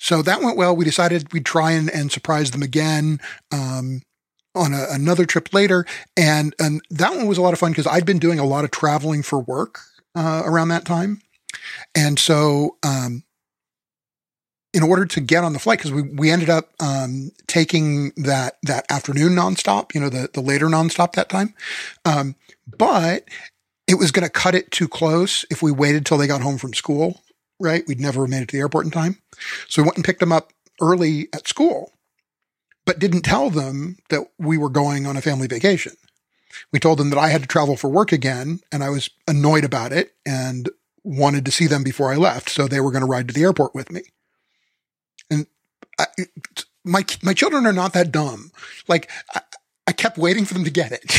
[0.02, 0.74] So that went well.
[0.74, 3.20] We decided we'd try and, and surprise them again
[3.52, 4.00] um,
[4.54, 5.84] on a, another trip later,
[6.16, 8.64] and and that one was a lot of fun because I'd been doing a lot
[8.64, 9.78] of traveling for work
[10.14, 11.20] uh, around that time,
[11.94, 13.24] and so um,
[14.72, 18.56] in order to get on the flight, because we we ended up um, taking that
[18.62, 21.52] that afternoon nonstop, you know, the the later nonstop that time,
[22.06, 22.36] um,
[22.66, 23.28] but
[23.86, 26.56] it was going to cut it too close if we waited till they got home
[26.56, 27.20] from school.
[27.60, 29.18] Right, we'd never made it to the airport in time.
[29.68, 31.92] So we went and picked them up early at school,
[32.86, 35.92] but didn't tell them that we were going on a family vacation.
[36.72, 39.64] We told them that I had to travel for work again and I was annoyed
[39.64, 40.68] about it and
[41.04, 42.48] wanted to see them before I left.
[42.48, 44.02] So they were going to ride to the airport with me.
[45.30, 45.46] And
[45.98, 46.06] I,
[46.84, 48.52] my, my children are not that dumb.
[48.88, 49.42] Like I,
[49.86, 51.14] I kept waiting for them to get it.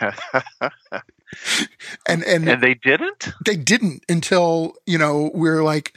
[2.08, 3.28] and, and, and they didn't.
[3.44, 5.96] they didn't until you know we are like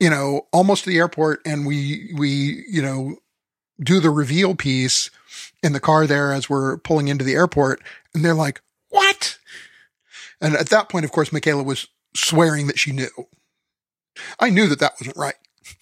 [0.00, 3.16] you know almost to the airport and we we you know
[3.80, 5.10] do the reveal piece
[5.62, 7.82] in the car there as we're pulling into the airport.
[8.14, 9.38] And they're like what?
[10.40, 13.10] And at that point of course michaela was swearing that she knew.
[14.40, 15.34] I knew that that wasn't right.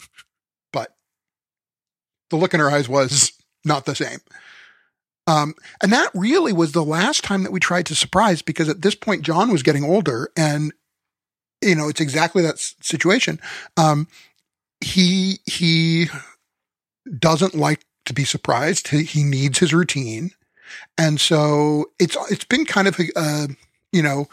[0.72, 0.96] But
[2.30, 3.32] the look in her eyes was
[3.64, 4.18] not the same
[5.26, 8.82] um, and that really was the last time that we tried to surprise because at
[8.82, 10.72] this point, John was getting older and,
[11.62, 13.40] you know, it's exactly that s- situation.
[13.76, 14.06] Um,
[14.80, 16.08] he, he
[17.18, 18.88] doesn't like to be surprised.
[18.88, 20.32] He, he needs his routine.
[20.98, 23.46] And so it's, it's been kind of a, uh,
[23.92, 24.28] you know,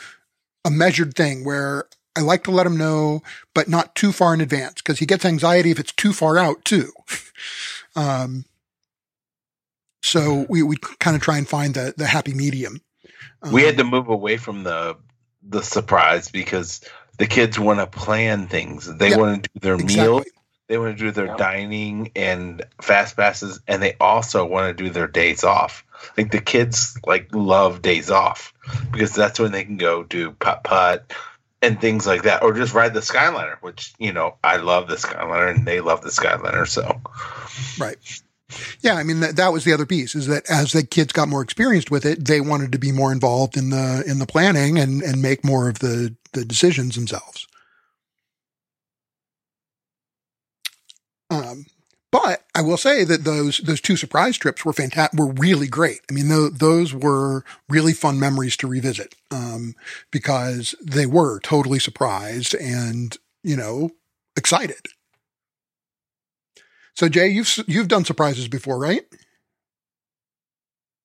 [0.66, 1.86] a measured thing where
[2.18, 3.24] I like to let him know,
[3.56, 6.66] but not too far in advance because he gets anxiety if it's too far out
[6.66, 6.92] too.
[7.96, 8.44] um,
[10.02, 12.82] so we, we kind of try and find the, the happy medium.
[13.52, 14.98] we had Um, to move away from the
[15.48, 16.82] the surprise because
[17.18, 18.86] the kids want to plan things.
[18.98, 20.06] They Yeah, want to do their exactly.
[20.06, 20.26] meals.
[20.68, 21.36] They want to do their Yeah.
[21.36, 25.84] dining and fast passes, and they also want to do their days off.
[26.18, 28.54] Like the kids like love days off
[28.92, 31.12] because that's when they can go do putt putt
[31.62, 34.96] and things like that, or just ride the Skyliner, which you know I love the
[34.96, 36.68] Skyliner and they love the Skyliner.
[36.68, 37.02] So
[37.78, 37.98] Right.
[38.82, 41.30] Yeah, I mean that that was the other piece is that as the kids got
[41.30, 44.78] more experienced with it, they wanted to be more involved in the in the planning
[44.78, 47.48] and and make more of the the decisions themselves.
[51.30, 51.66] Um,
[52.12, 55.18] but I will say that those those two surprise trips were fantastic.
[55.18, 56.02] Were really great.
[56.10, 59.76] I mean, tho- those were really fun memories to revisit um,
[60.12, 63.92] because they were totally surprised and you know,
[64.36, 64.88] excited.
[66.96, 69.04] So Jay, you've you've done surprises before, right?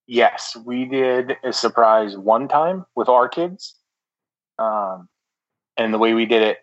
[0.07, 3.75] Yes, we did a surprise one time with our kids.
[4.59, 5.09] Um,
[5.77, 6.59] and the way we did it,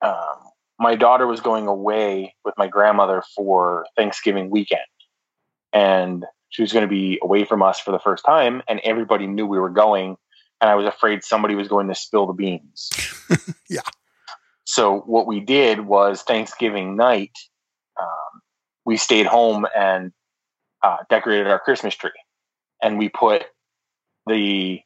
[0.00, 0.44] um,
[0.78, 4.80] my daughter was going away with my grandmother for Thanksgiving weekend.
[5.72, 8.62] And she was going to be away from us for the first time.
[8.68, 10.16] And everybody knew we were going.
[10.60, 12.90] And I was afraid somebody was going to spill the beans.
[13.68, 13.80] Yeah.
[14.64, 17.36] So what we did was Thanksgiving night,
[18.00, 18.33] um,
[18.84, 20.12] we stayed home and
[20.82, 22.10] uh, decorated our Christmas tree
[22.82, 23.44] and we put
[24.26, 24.80] the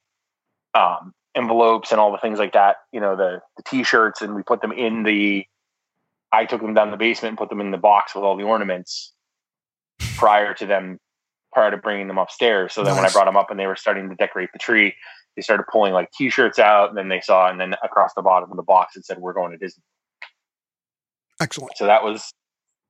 [0.74, 4.42] um, envelopes and all the things like that, you know, the, the t-shirts, and we
[4.42, 5.44] put them in the.
[6.30, 8.44] I took them down the basement and put them in the box with all the
[8.44, 9.12] ornaments
[10.16, 11.00] prior to them,
[11.52, 12.74] prior to bringing them upstairs.
[12.74, 14.94] So then when I brought them up and they were starting to decorate the tree,
[15.36, 18.50] they started pulling like t-shirts out, and then they saw, and then across the bottom
[18.50, 19.82] of the box it said, "We're going to Disney."
[21.40, 21.76] Excellent.
[21.76, 22.32] So that was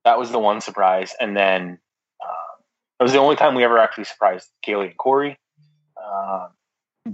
[0.09, 1.79] that was the one surprise, and then
[2.25, 2.57] um,
[2.99, 5.39] it was the only time we ever actually surprised Kaylee and Corey.
[5.97, 6.49] Um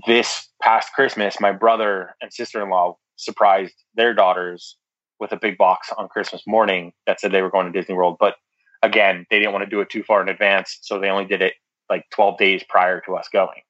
[0.06, 4.76] this past Christmas, my brother and sister in law surprised their daughters
[5.20, 8.16] with a big box on Christmas morning that said they were going to Disney World.
[8.18, 8.34] But
[8.82, 11.42] again, they didn't want to do it too far in advance, so they only did
[11.42, 11.54] it
[11.88, 13.60] like 12 days prior to us going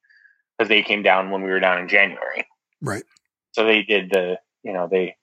[0.57, 2.47] because they came down when we were down in January.
[2.81, 3.05] Right.
[3.53, 5.17] So they did the, you know, they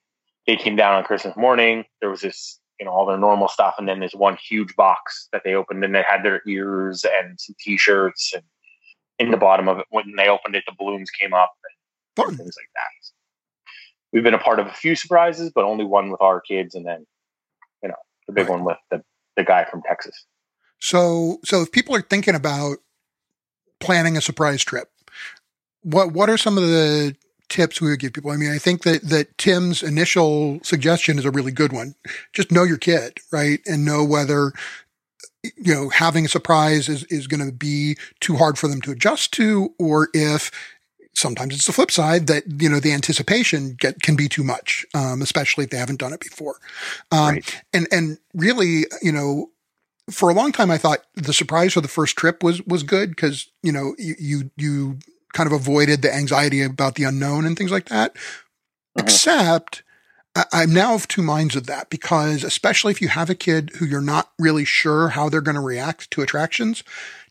[0.47, 1.85] they came down on Christmas morning.
[1.99, 5.27] There was this, you know, all their normal stuff, and then there's one huge box
[5.31, 8.41] that they opened, and they had their ears and some T-shirts, and
[9.19, 12.37] in the bottom of it, when they opened it, the balloons came up and Fun.
[12.37, 12.87] things like that.
[14.11, 16.83] We've been a part of a few surprises, but only one with our kids, and
[16.83, 17.05] then,
[17.83, 17.95] you know,
[18.27, 18.53] the big Right.
[18.53, 19.03] one with the
[19.37, 20.25] the guy from Texas.
[20.79, 22.79] So, so if people are thinking about
[23.79, 24.89] planning a surprise trip,
[25.83, 27.15] what what are some of the
[27.51, 28.31] tips we would give people?
[28.31, 31.93] I mean, I think that that Tim's initial suggestion is a really good one.
[32.33, 34.53] Just know your kid, right, and know whether
[35.43, 38.91] you know having a surprise is is going to be too hard for them to
[38.91, 40.51] adjust to, or if
[41.13, 44.85] sometimes it's the flip side that you know the anticipation get can be too much,
[44.95, 46.55] um, especially if they haven't done it before.
[47.11, 47.63] Um, Right.
[47.73, 49.51] And and really, you know,
[50.09, 53.09] for a long time, I thought the surprise for the first trip was was good
[53.09, 54.99] because you know you, you you
[55.33, 58.13] kind of avoided the anxiety about the unknown and things like that.
[58.15, 59.03] Mhm.
[59.03, 59.83] Except
[60.35, 63.71] I, I'm now of two minds of that because especially if you have a kid
[63.77, 66.83] who you're not really sure how they're going to react to attractions,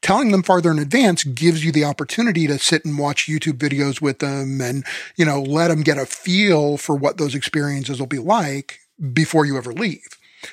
[0.03, 4.01] telling them farther in advance gives you the opportunity to sit and watch YouTube videos
[4.03, 4.85] with them and
[5.17, 8.81] you know let them get a feel for what those experiences will be like
[9.13, 10.07] before you ever leave.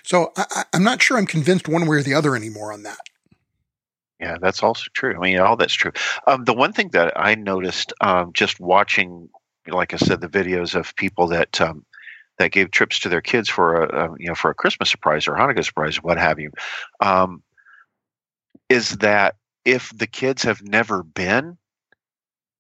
[0.04, 3.00] So I- I'm not sure I'm convinced one way or the other anymore on that.
[4.20, 5.16] Yeah, that's also true.
[5.16, 5.92] I mean, all that's true.
[6.26, 9.30] Um, the one thing that I noticed um, just watching,
[9.68, 11.86] like I said, the videos of people that um,
[12.40, 15.28] that gave trips to their kids for a, a you know for a Christmas surprise
[15.28, 16.52] or Hanukkah surprise, what have you,
[17.00, 17.44] um,
[18.70, 21.58] is that if the kids have never been,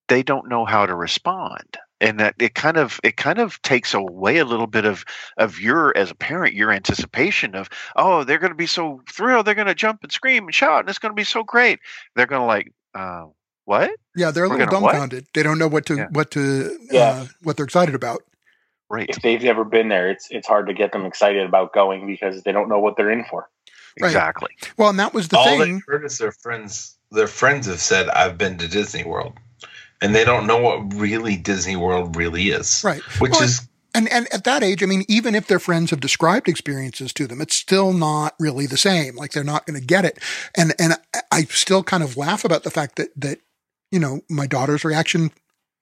[0.09, 3.93] they don't know how to respond, and that it kind of it kind of takes
[3.93, 5.03] away a little bit of
[5.37, 9.45] of your as a parent your anticipation of oh they're going to be so thrilled
[9.45, 11.79] they're going to jump and scream and shout and it's going to be so great
[12.15, 13.25] they're going to like uh,
[13.65, 14.93] what Yeah, they're a We're little gonna what?
[14.93, 15.27] dumbfounded.
[15.33, 16.07] They don't know what to Yeah.
[16.11, 17.01] what to Yeah.
[17.01, 18.23] uh, what they're excited about.
[18.89, 22.07] right If they've never been there, it's it's hard to get them excited about going
[22.07, 23.49] because they don't know what they're in for.
[23.99, 24.07] Right.
[24.07, 25.77] exactly Well, and that was the All thing.
[25.77, 26.97] they heard is their friends.
[27.11, 29.33] Their friends have said, "I've been to Disney World,"
[30.01, 32.81] and they don't know what really Disney World really is.
[32.83, 33.01] Right.
[33.19, 35.99] Which Well, is And and at that age, I mean, even if their friends have
[35.99, 39.15] described experiences to them, it's still not really the same.
[39.15, 40.19] Like they're not going to get it.
[40.55, 43.39] And and I- I still kind of laugh about the fact that that
[43.91, 45.31] you know my daughter's reaction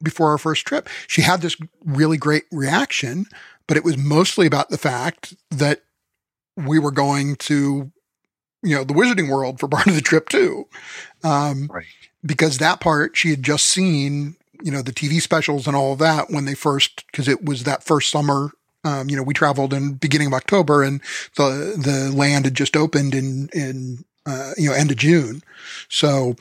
[0.03, 3.25] before our first trip, she had this really great reaction,
[3.67, 5.81] but it was mostly about the fact that
[6.57, 7.91] we were going to
[8.63, 10.67] you know the Wizarding World for part of the trip too.
[11.23, 11.85] Um, Right.
[12.25, 15.99] Because that part she had just seen you know the TV specials and all of
[15.99, 18.51] that when they first because it was that first summer.
[18.83, 21.01] Um, you know, we traveled in beginning of October, and
[21.37, 25.41] the the land had just opened in in uh, you know end of June,
[25.89, 26.35] so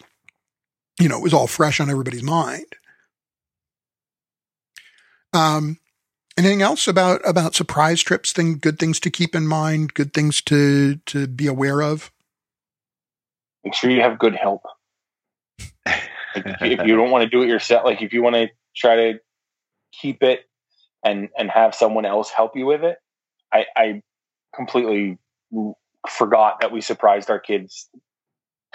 [1.01, 2.67] you know it was all fresh on everybody's mind.
[5.33, 5.79] Um,
[6.37, 8.33] anything else about about surprise trips?
[8.33, 12.11] Thing good things to keep in mind, good things to to be aware of.
[13.65, 14.63] Make sure you have good help.
[15.87, 18.35] Like if, you, if you don't want to do it yourself, like if you want
[18.35, 19.21] to try to
[19.93, 20.41] keep it
[21.05, 22.99] and and have someone else help you with it,
[23.53, 24.03] I, I
[24.55, 25.19] completely
[26.09, 27.89] forgot that we surprised our kids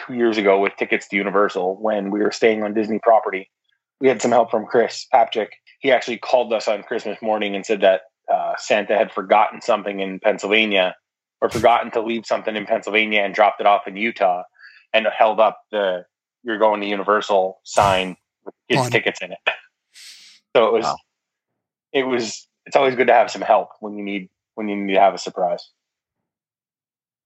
[0.05, 3.49] two years ago with tickets to Universal when we were staying on Disney property.
[4.01, 5.49] We had some help from Chris Papchik.
[5.79, 9.99] He actually called us on Christmas morning and said that uh, Santa had forgotten something
[9.99, 10.95] in Pennsylvania
[11.41, 14.43] or forgotten to leave something in Pennsylvania and dropped it off in Utah
[14.93, 16.05] and held up the
[16.43, 18.91] "You're going to Universal" sign with kids' On.
[18.91, 19.39] tickets in it.
[20.55, 20.95] So it was, Wow.
[21.93, 22.47] it was.
[22.65, 25.13] It's always good to have some help when you need when you need to have
[25.13, 25.69] a surprise.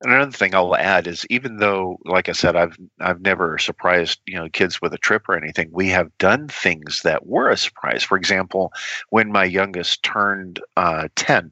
[0.03, 4.35] Another thing I'll add is even though, like I said, I've I've never surprised you
[4.35, 5.69] know kids with a trip or anything.
[5.71, 8.03] We have done things that were a surprise.
[8.03, 8.73] For example,
[9.11, 11.51] when my youngest turned uh, ten,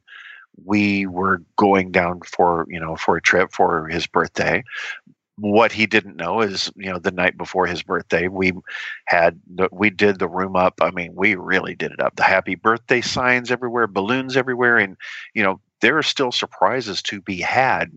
[0.65, 4.63] we were going down for you know for a trip for his birthday.
[5.37, 8.51] What he didn't know is you know the night before his birthday, we
[9.05, 9.39] had
[9.71, 10.75] we did the room up.
[10.81, 12.17] I mean, we really did it up.
[12.17, 14.97] The happy birthday signs everywhere, balloons everywhere, and
[15.33, 17.91] you know there are still surprises to be had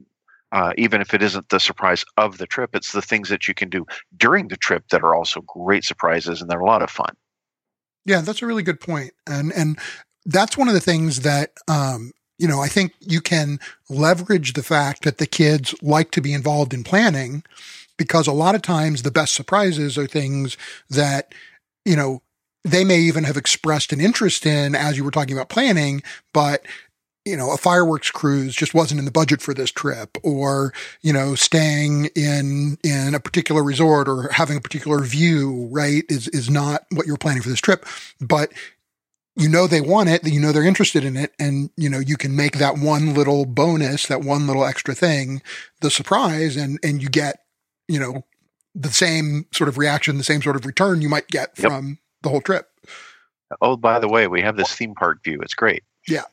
[0.54, 3.54] uh, even if it isn't the surprise of the trip, it's the things that you
[3.54, 3.84] can do
[4.16, 7.12] during the trip that are also great surprises and they're a lot of fun.
[8.06, 9.12] Yeah, that's a really good point.
[9.26, 9.78] And and
[10.24, 14.62] that's one of the things that um, you know, I think you can leverage the
[14.62, 17.42] fact that the kids like to be involved in planning
[17.96, 20.56] because a lot of times the best surprises are things
[20.88, 21.34] that,
[21.84, 22.22] you know,
[22.64, 26.02] they may even have expressed an interest in as you were talking about planning,
[26.32, 26.64] but
[27.24, 31.12] you know, a fireworks cruise just wasn't in the budget for this trip or, you
[31.12, 36.50] know, staying in, in a particular resort or having a particular view, right, is, is
[36.50, 37.86] not what you're planning for this trip.
[38.20, 38.52] But
[39.36, 41.32] you know, they want it, you know, they're interested in it.
[41.40, 45.42] And, you know, you can make that one little bonus, that one little extra thing,
[45.80, 47.40] the surprise and, and you get,
[47.88, 48.24] you know,
[48.76, 51.68] the same sort of reaction, the same sort of return you might get Yep.
[51.68, 52.70] from the whole trip.
[53.60, 55.40] Oh, by the way, we have this theme park view.
[55.42, 55.82] It's great.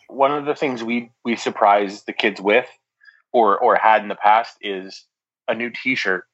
[0.08, 2.68] One of the things we we surprise the kids with
[3.32, 5.06] or or had in the past is
[5.48, 6.26] a new t-shirt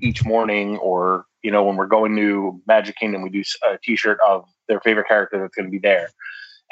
[0.00, 4.18] each morning or you know when we're going to magic kingdom we do a T-shirt
[4.26, 6.08] of their favorite character that's going to be there.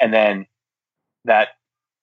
[0.01, 0.45] And then
[1.25, 1.49] that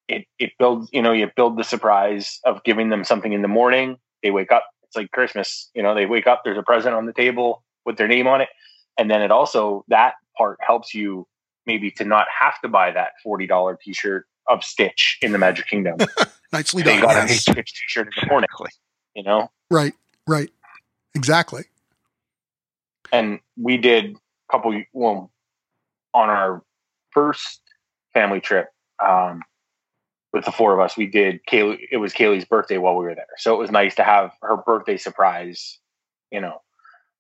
[0.08, 3.48] it it builds you know you build the surprise of giving them something in the
[3.48, 3.98] morning.
[4.22, 7.06] They wake up it's like christmas you know they wake up there's a present on
[7.06, 8.48] the table with their name on it.
[8.98, 11.26] And then it also that part helps you
[11.70, 15.98] maybe to not have to buy that $40 t-shirt of Stitch in the Magic Kingdom.
[16.52, 17.02] Nicely they done.
[17.02, 18.48] got a Stitch t-shirt in the morning,
[19.14, 19.50] you know?
[19.70, 19.94] Right,
[20.26, 20.50] right.
[21.14, 21.64] Exactly.
[23.12, 25.30] And we did a couple, well,
[26.12, 26.62] on our
[27.12, 27.60] first
[28.14, 28.68] family trip
[29.04, 29.42] um,
[30.32, 33.14] with the four of us, we did Kaylee, it was Kaylee's birthday while we were
[33.14, 33.26] there.
[33.38, 35.78] So it was nice to have her birthday surprise,
[36.32, 36.62] you know,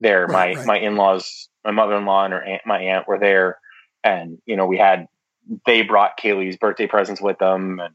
[0.00, 0.26] there.
[0.26, 0.66] Right, my, right.
[0.66, 3.58] my in-laws, my mother-in-law and her aunt, my aunt were there.
[4.04, 5.06] And, you know, we had,
[5.66, 7.94] they brought Kaylee's birthday presents with them and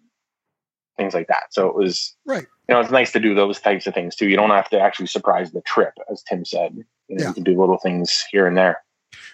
[0.98, 1.46] things like that.
[1.52, 2.46] So it was, Right.
[2.70, 4.28] you know, it's nice to do those types of things too.
[4.28, 6.76] You don't have to actually surprise the trip, as Tim said.
[7.08, 7.28] You know, Yeah.
[7.30, 8.84] you can do little things here and there.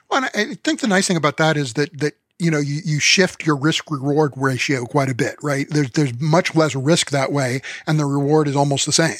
[0.10, 2.82] Well, and I think the nice thing about that is that that you know you,
[2.84, 5.68] you shift your risk reward ratio quite a bit, right?
[5.70, 9.16] There's there's much less risk that way, and the reward is almost the same.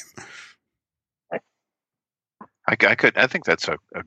[2.68, 3.16] I could.
[3.18, 4.02] I think that's a, a,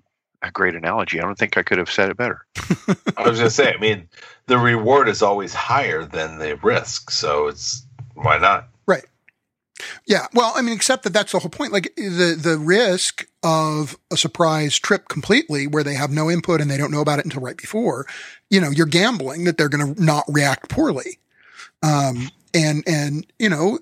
[0.46, 1.20] a great analogy.
[1.20, 2.46] I don't think I could have said it better.
[3.18, 4.08] I was going to say, I mean,
[4.48, 8.70] the reward is always higher than the risk, so it's why not?
[8.86, 9.06] Right.
[10.06, 10.28] Yeah.
[10.34, 11.74] Well, I mean, except that that's the whole point.
[11.74, 16.72] Like the the risk of a surprise trip completely, where they have no input and
[16.72, 18.06] they don't know about it until right before.
[18.50, 21.20] You know, you're gambling that they're going to not react poorly.
[21.84, 23.80] Um, and and you know,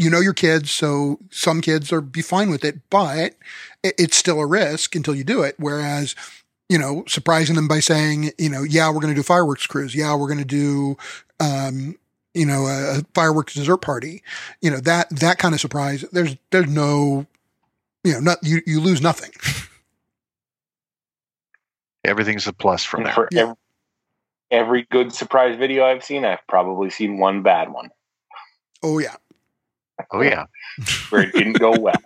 [0.00, 3.34] you, you know your kids, so some kids are be fine with it, but
[3.82, 5.56] it's still a risk until you do it.
[5.58, 6.14] Whereas,
[6.68, 9.94] you know, surprising them by saying, you know, yeah, we're going to do fireworks cruise,
[9.94, 10.96] yeah, we're going to do,
[11.40, 11.96] um,
[12.34, 14.22] you know, a, a fireworks dessert party,
[14.62, 16.04] you know, that that kind of surprise.
[16.12, 17.26] There's there's no,
[18.04, 19.32] you know, not you you lose nothing.
[22.04, 23.12] Everything's a plus from there.
[23.12, 23.42] for Yeah.
[23.42, 23.54] every,
[24.50, 27.90] every good surprise video I've seen, I've probably seen one bad one
[28.82, 29.16] Oh yeah,
[30.12, 30.44] Oh yeah.
[31.10, 31.94] where it didn't go well.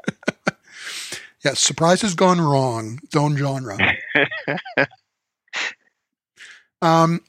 [1.45, 3.01] Yeah, surprise has gone wrong.
[3.03, 3.77] Its own genre.
[6.83, 7.21] Um,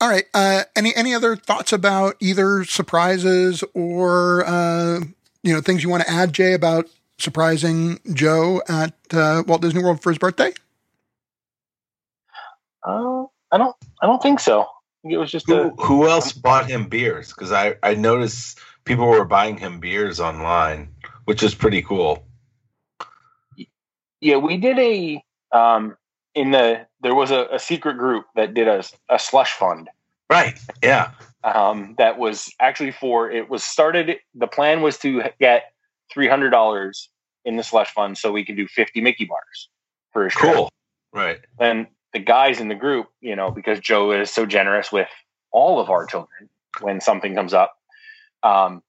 [0.00, 0.24] all right.
[0.34, 5.00] Uh, any any other thoughts about either surprises or uh,
[5.42, 6.86] you know things you want to add, Jay, about
[7.18, 10.52] surprising Joe at uh, Walt Disney World for his birthday?
[12.84, 13.76] Uh, I don't.
[14.02, 14.62] I don't think so.
[14.62, 14.66] I
[15.02, 15.70] think it was just Who, a.
[15.70, 17.28] who else bought him beers?
[17.32, 18.58] Because I, I noticed
[18.88, 20.88] people were buying him beers online,
[21.26, 22.24] which is pretty cool.
[24.20, 25.22] Yeah, we did a.
[25.52, 25.96] Um,
[26.34, 29.88] in the there was a, a secret group that did a, a slush fund
[30.30, 30.58] Right.
[30.82, 31.12] Yeah.
[31.42, 35.72] um, that was actually for it was started the plan was to get
[36.14, 37.08] $300
[37.46, 39.68] in the slush fund so we could do 50 mickey bars
[40.12, 40.54] for his trip.
[40.54, 40.70] Cool.
[41.14, 41.40] Right.
[41.58, 45.08] and the guys in the group you know because joe is so generous with
[45.50, 47.77] all of our children when something comes up.
[48.42, 48.82] Um,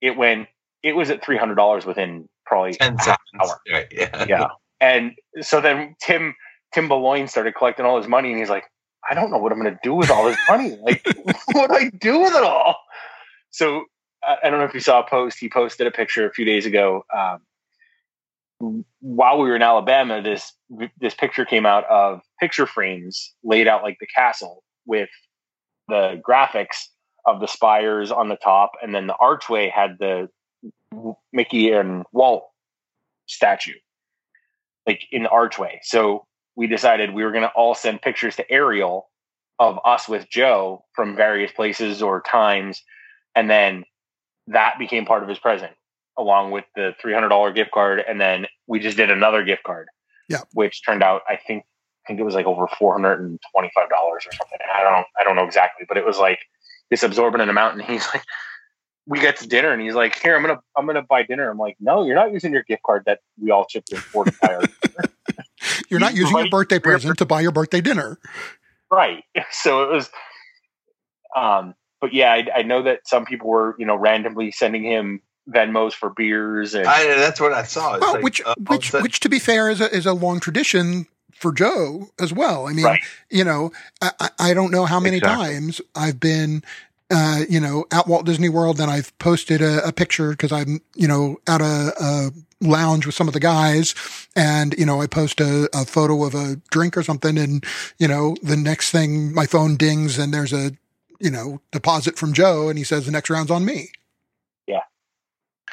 [0.00, 0.48] it went.
[0.82, 3.18] It was at three hundred dollars within probably Ten half seconds.
[3.40, 3.60] hour.
[3.72, 4.24] Right, yeah.
[4.28, 4.48] Yeah,
[4.80, 6.34] and so then Tim
[6.72, 8.64] Tim Baloyne started collecting all his money, and he's like,
[9.10, 10.76] I don't know what I'm going to do with all this money.
[10.82, 11.06] Like,
[11.52, 12.76] what do I do with it all?
[13.50, 13.84] So
[14.22, 15.38] I I don't know if you saw a post.
[15.38, 17.04] He posted a picture a few days ago.
[17.16, 20.52] Um, while we were in Alabama, this
[21.00, 25.10] this picture came out of picture frames laid out like the castle with
[25.88, 26.86] the graphics
[27.28, 30.28] of the spires on the top, and then the archway had the
[31.32, 32.44] Mickey and Walt
[33.26, 33.74] statue,
[34.86, 35.80] like in the archway.
[35.82, 36.26] So
[36.56, 39.08] we decided we were going to all send pictures to Ariel
[39.58, 42.82] of us with Joe from various places or times,
[43.34, 43.84] and then
[44.48, 45.72] that became part of his present
[46.16, 49.86] along with the $300 gift card and then we just did another gift card
[50.28, 50.40] Yeah.
[50.52, 51.64] which turned out i think
[52.04, 55.86] i think it was like over $425 or something i don't i don't know exactly
[55.88, 56.40] but it was like
[56.90, 58.22] this absorbent amount and he's like
[59.06, 61.48] we get to dinner and he's like here i'm gonna i'm gonna buy dinner.
[61.50, 64.24] I'm like no you're not using your gift card that we all chipped in for
[64.24, 64.58] to buy
[65.88, 68.18] You're not using your might- birthday present to buy your birthday dinner.
[68.90, 69.24] right.
[69.50, 70.10] So it was
[71.36, 75.20] um but yeah I, I know that some people were you know randomly sending him
[75.48, 77.98] venmos for beers and I, that's what I saw.
[77.98, 80.04] Well, like, which uh, all of a which which to be fair is a is
[80.06, 81.06] a long tradition
[81.38, 82.68] for Joe as well.
[82.68, 83.00] I mean, Right.
[83.30, 83.72] you know,
[84.02, 85.48] I, I- I don't know how many Exactly.
[85.48, 86.64] times I've been,
[87.10, 90.80] uh, you know, at Walt Disney World and I've posted a, a picture because I'm,
[90.96, 92.30] you know, at a, a
[92.62, 93.94] lounge with some of the guys
[94.36, 97.64] and, you know, I post a, a photo of a drink or something and,
[97.98, 100.72] you know, the next thing my phone dings and there's a,
[101.20, 103.90] you know, deposit from Joe and he says the next round's on me.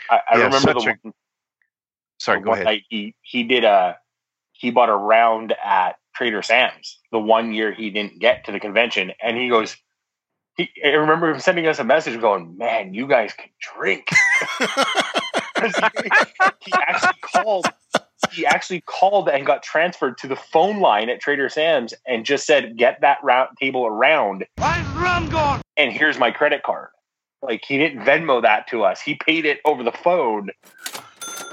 [0.09, 0.99] i, I Yeah, remember the a- one,
[2.19, 2.63] Sorry, the go one ahead.
[2.63, 3.97] night he he did a
[4.57, 8.59] he bought a round at Trader Sam's the one year he didn't get to the
[8.59, 9.75] convention, and he goes.
[10.57, 14.07] He, I remember him sending us a message going, "Man, you guys can drink.
[14.59, 15.71] he,
[16.61, 17.65] he actually called.
[18.31, 22.45] He actually called and got transferred to the phone line at Trader Sam's and just
[22.45, 24.45] said, "Get that round table around."
[25.75, 26.89] And here's my credit card.
[27.41, 29.01] Like he didn't Venmo that to us.
[29.01, 30.51] He paid it over the phone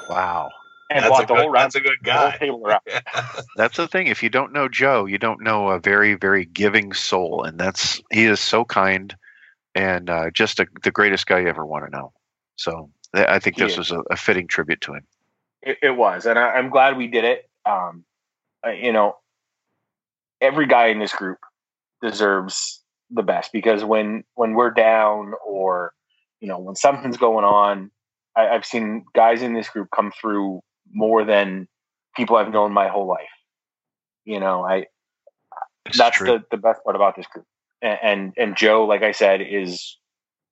[0.09, 0.51] Wow.
[0.95, 2.37] And that's, a bought the good, whole round that's a good guy.
[2.39, 2.81] table around.
[3.57, 4.07] That's the thing.
[4.07, 8.01] If you don't know Joe, you don't know a very, very giving soul, and that's
[8.11, 9.15] he is so kind
[9.75, 12.13] and uh, just a, the greatest guy you ever want to know.
[12.57, 13.79] So th- I think He this is.
[13.79, 15.07] was a, a fitting tribute to him.
[15.63, 17.49] It, it was, and I, I'm glad we did it.
[17.65, 18.05] Um,
[18.67, 19.17] uh, you know,
[20.41, 21.39] every guy in this group
[22.03, 22.81] deserves
[23.11, 25.93] the best because when when we're down or
[26.41, 27.91] you know when something's going on,
[28.37, 30.63] I, I've seen guys in this group come through
[30.93, 31.69] more than
[32.17, 33.29] people I've known my whole life.
[34.25, 34.87] You know, I
[35.87, 36.27] It's that's true.
[36.27, 37.47] the, the best part about this group.
[37.81, 39.99] And, and and Joe, like I said, is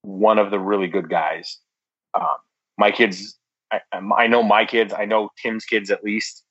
[0.02, 1.58] one of the really good guys.
[2.14, 2.36] Um,
[2.78, 3.38] my kids,
[3.72, 4.92] I, I know my kids.
[4.96, 6.42] I know Tim's kids at least.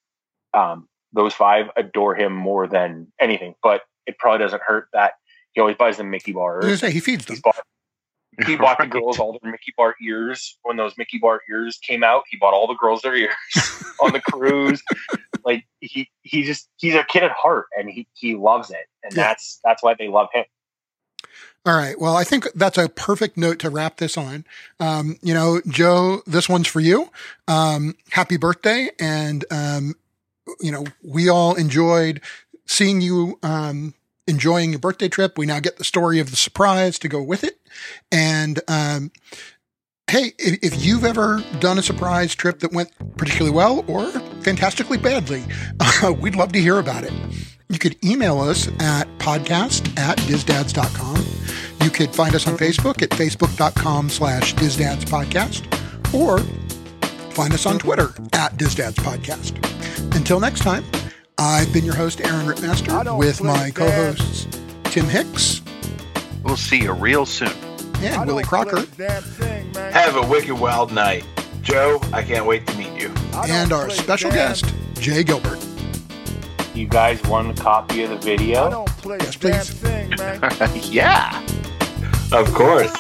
[0.54, 3.56] Um, those five adore him more than anything.
[3.62, 5.14] But it probably doesn't hurt that
[5.54, 6.80] he always buys them Mickey I was bars.
[6.80, 7.34] say he feeds them.
[7.36, 7.58] He's bought
[8.46, 12.04] he bought the girls all their Mickey Bar ears when those Mickey Bar ears came
[12.04, 12.24] out.
[12.30, 13.34] He bought all the girls their ears
[14.02, 14.82] on the cruise.
[15.46, 19.14] Like he he just he's a kid at heart and he he loves it and
[19.16, 19.24] Yeah.
[19.24, 20.46] that's that's why they love him.
[21.66, 22.00] All right.
[22.00, 24.46] Well, I think that's a perfect note to wrap this on.
[24.80, 27.10] Um, you know, Joe, this one's for you.
[27.50, 28.90] Um, happy birthday.
[28.98, 29.96] And, um,
[30.62, 32.22] you know, we all enjoyed
[32.66, 33.94] seeing you, um,
[34.30, 35.38] enjoying your birthday trip.
[35.38, 37.60] We now get the story of the surprise to go with it.
[38.12, 39.12] And, um,
[40.10, 44.08] hey, if, if you've ever done a surprise trip that went particularly well or
[44.42, 45.44] fantastically badly,
[45.80, 47.14] uh, we'd love to hear about it.
[47.70, 51.26] You could email us at podcast at dizdads.com.
[51.84, 56.40] You could find us on Facebook at facebook.com slash dizdadspodcast or
[57.34, 60.16] find us on Twitter at dizdadspodcast.
[60.16, 60.84] Until next time,
[61.42, 64.46] I've been your host, Aaron Rittmaster, with my co-hosts,
[64.86, 65.62] Tim Hicks
[66.44, 67.52] We'll see you real soon.
[68.02, 68.86] and Willie Crocker,
[69.92, 71.24] Have a wicked wild night.
[71.62, 73.14] Joe, I can't wait to meet you.
[73.34, 74.66] and our special guest,
[74.96, 75.66] Jay Gilbert.
[76.74, 78.86] You guys won a copy of the video.
[79.06, 80.90] Yes, please.
[80.92, 81.42] yeah.
[82.32, 82.92] Of course.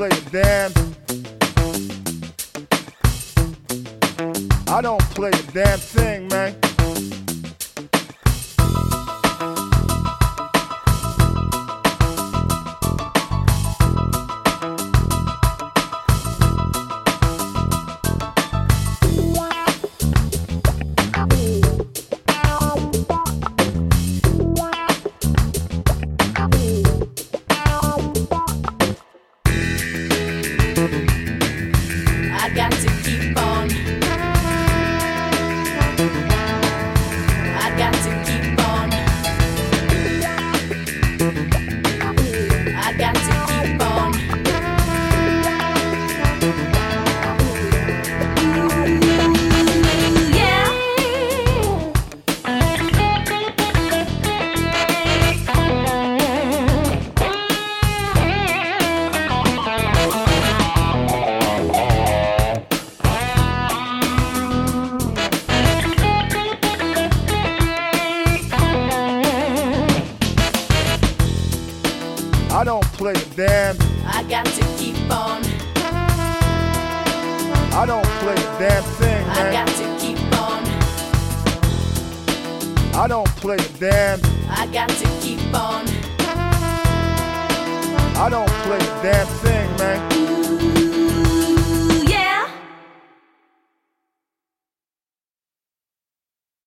[0.00, 0.72] play a damn.
[4.66, 6.69] I don't play a damn thing, man.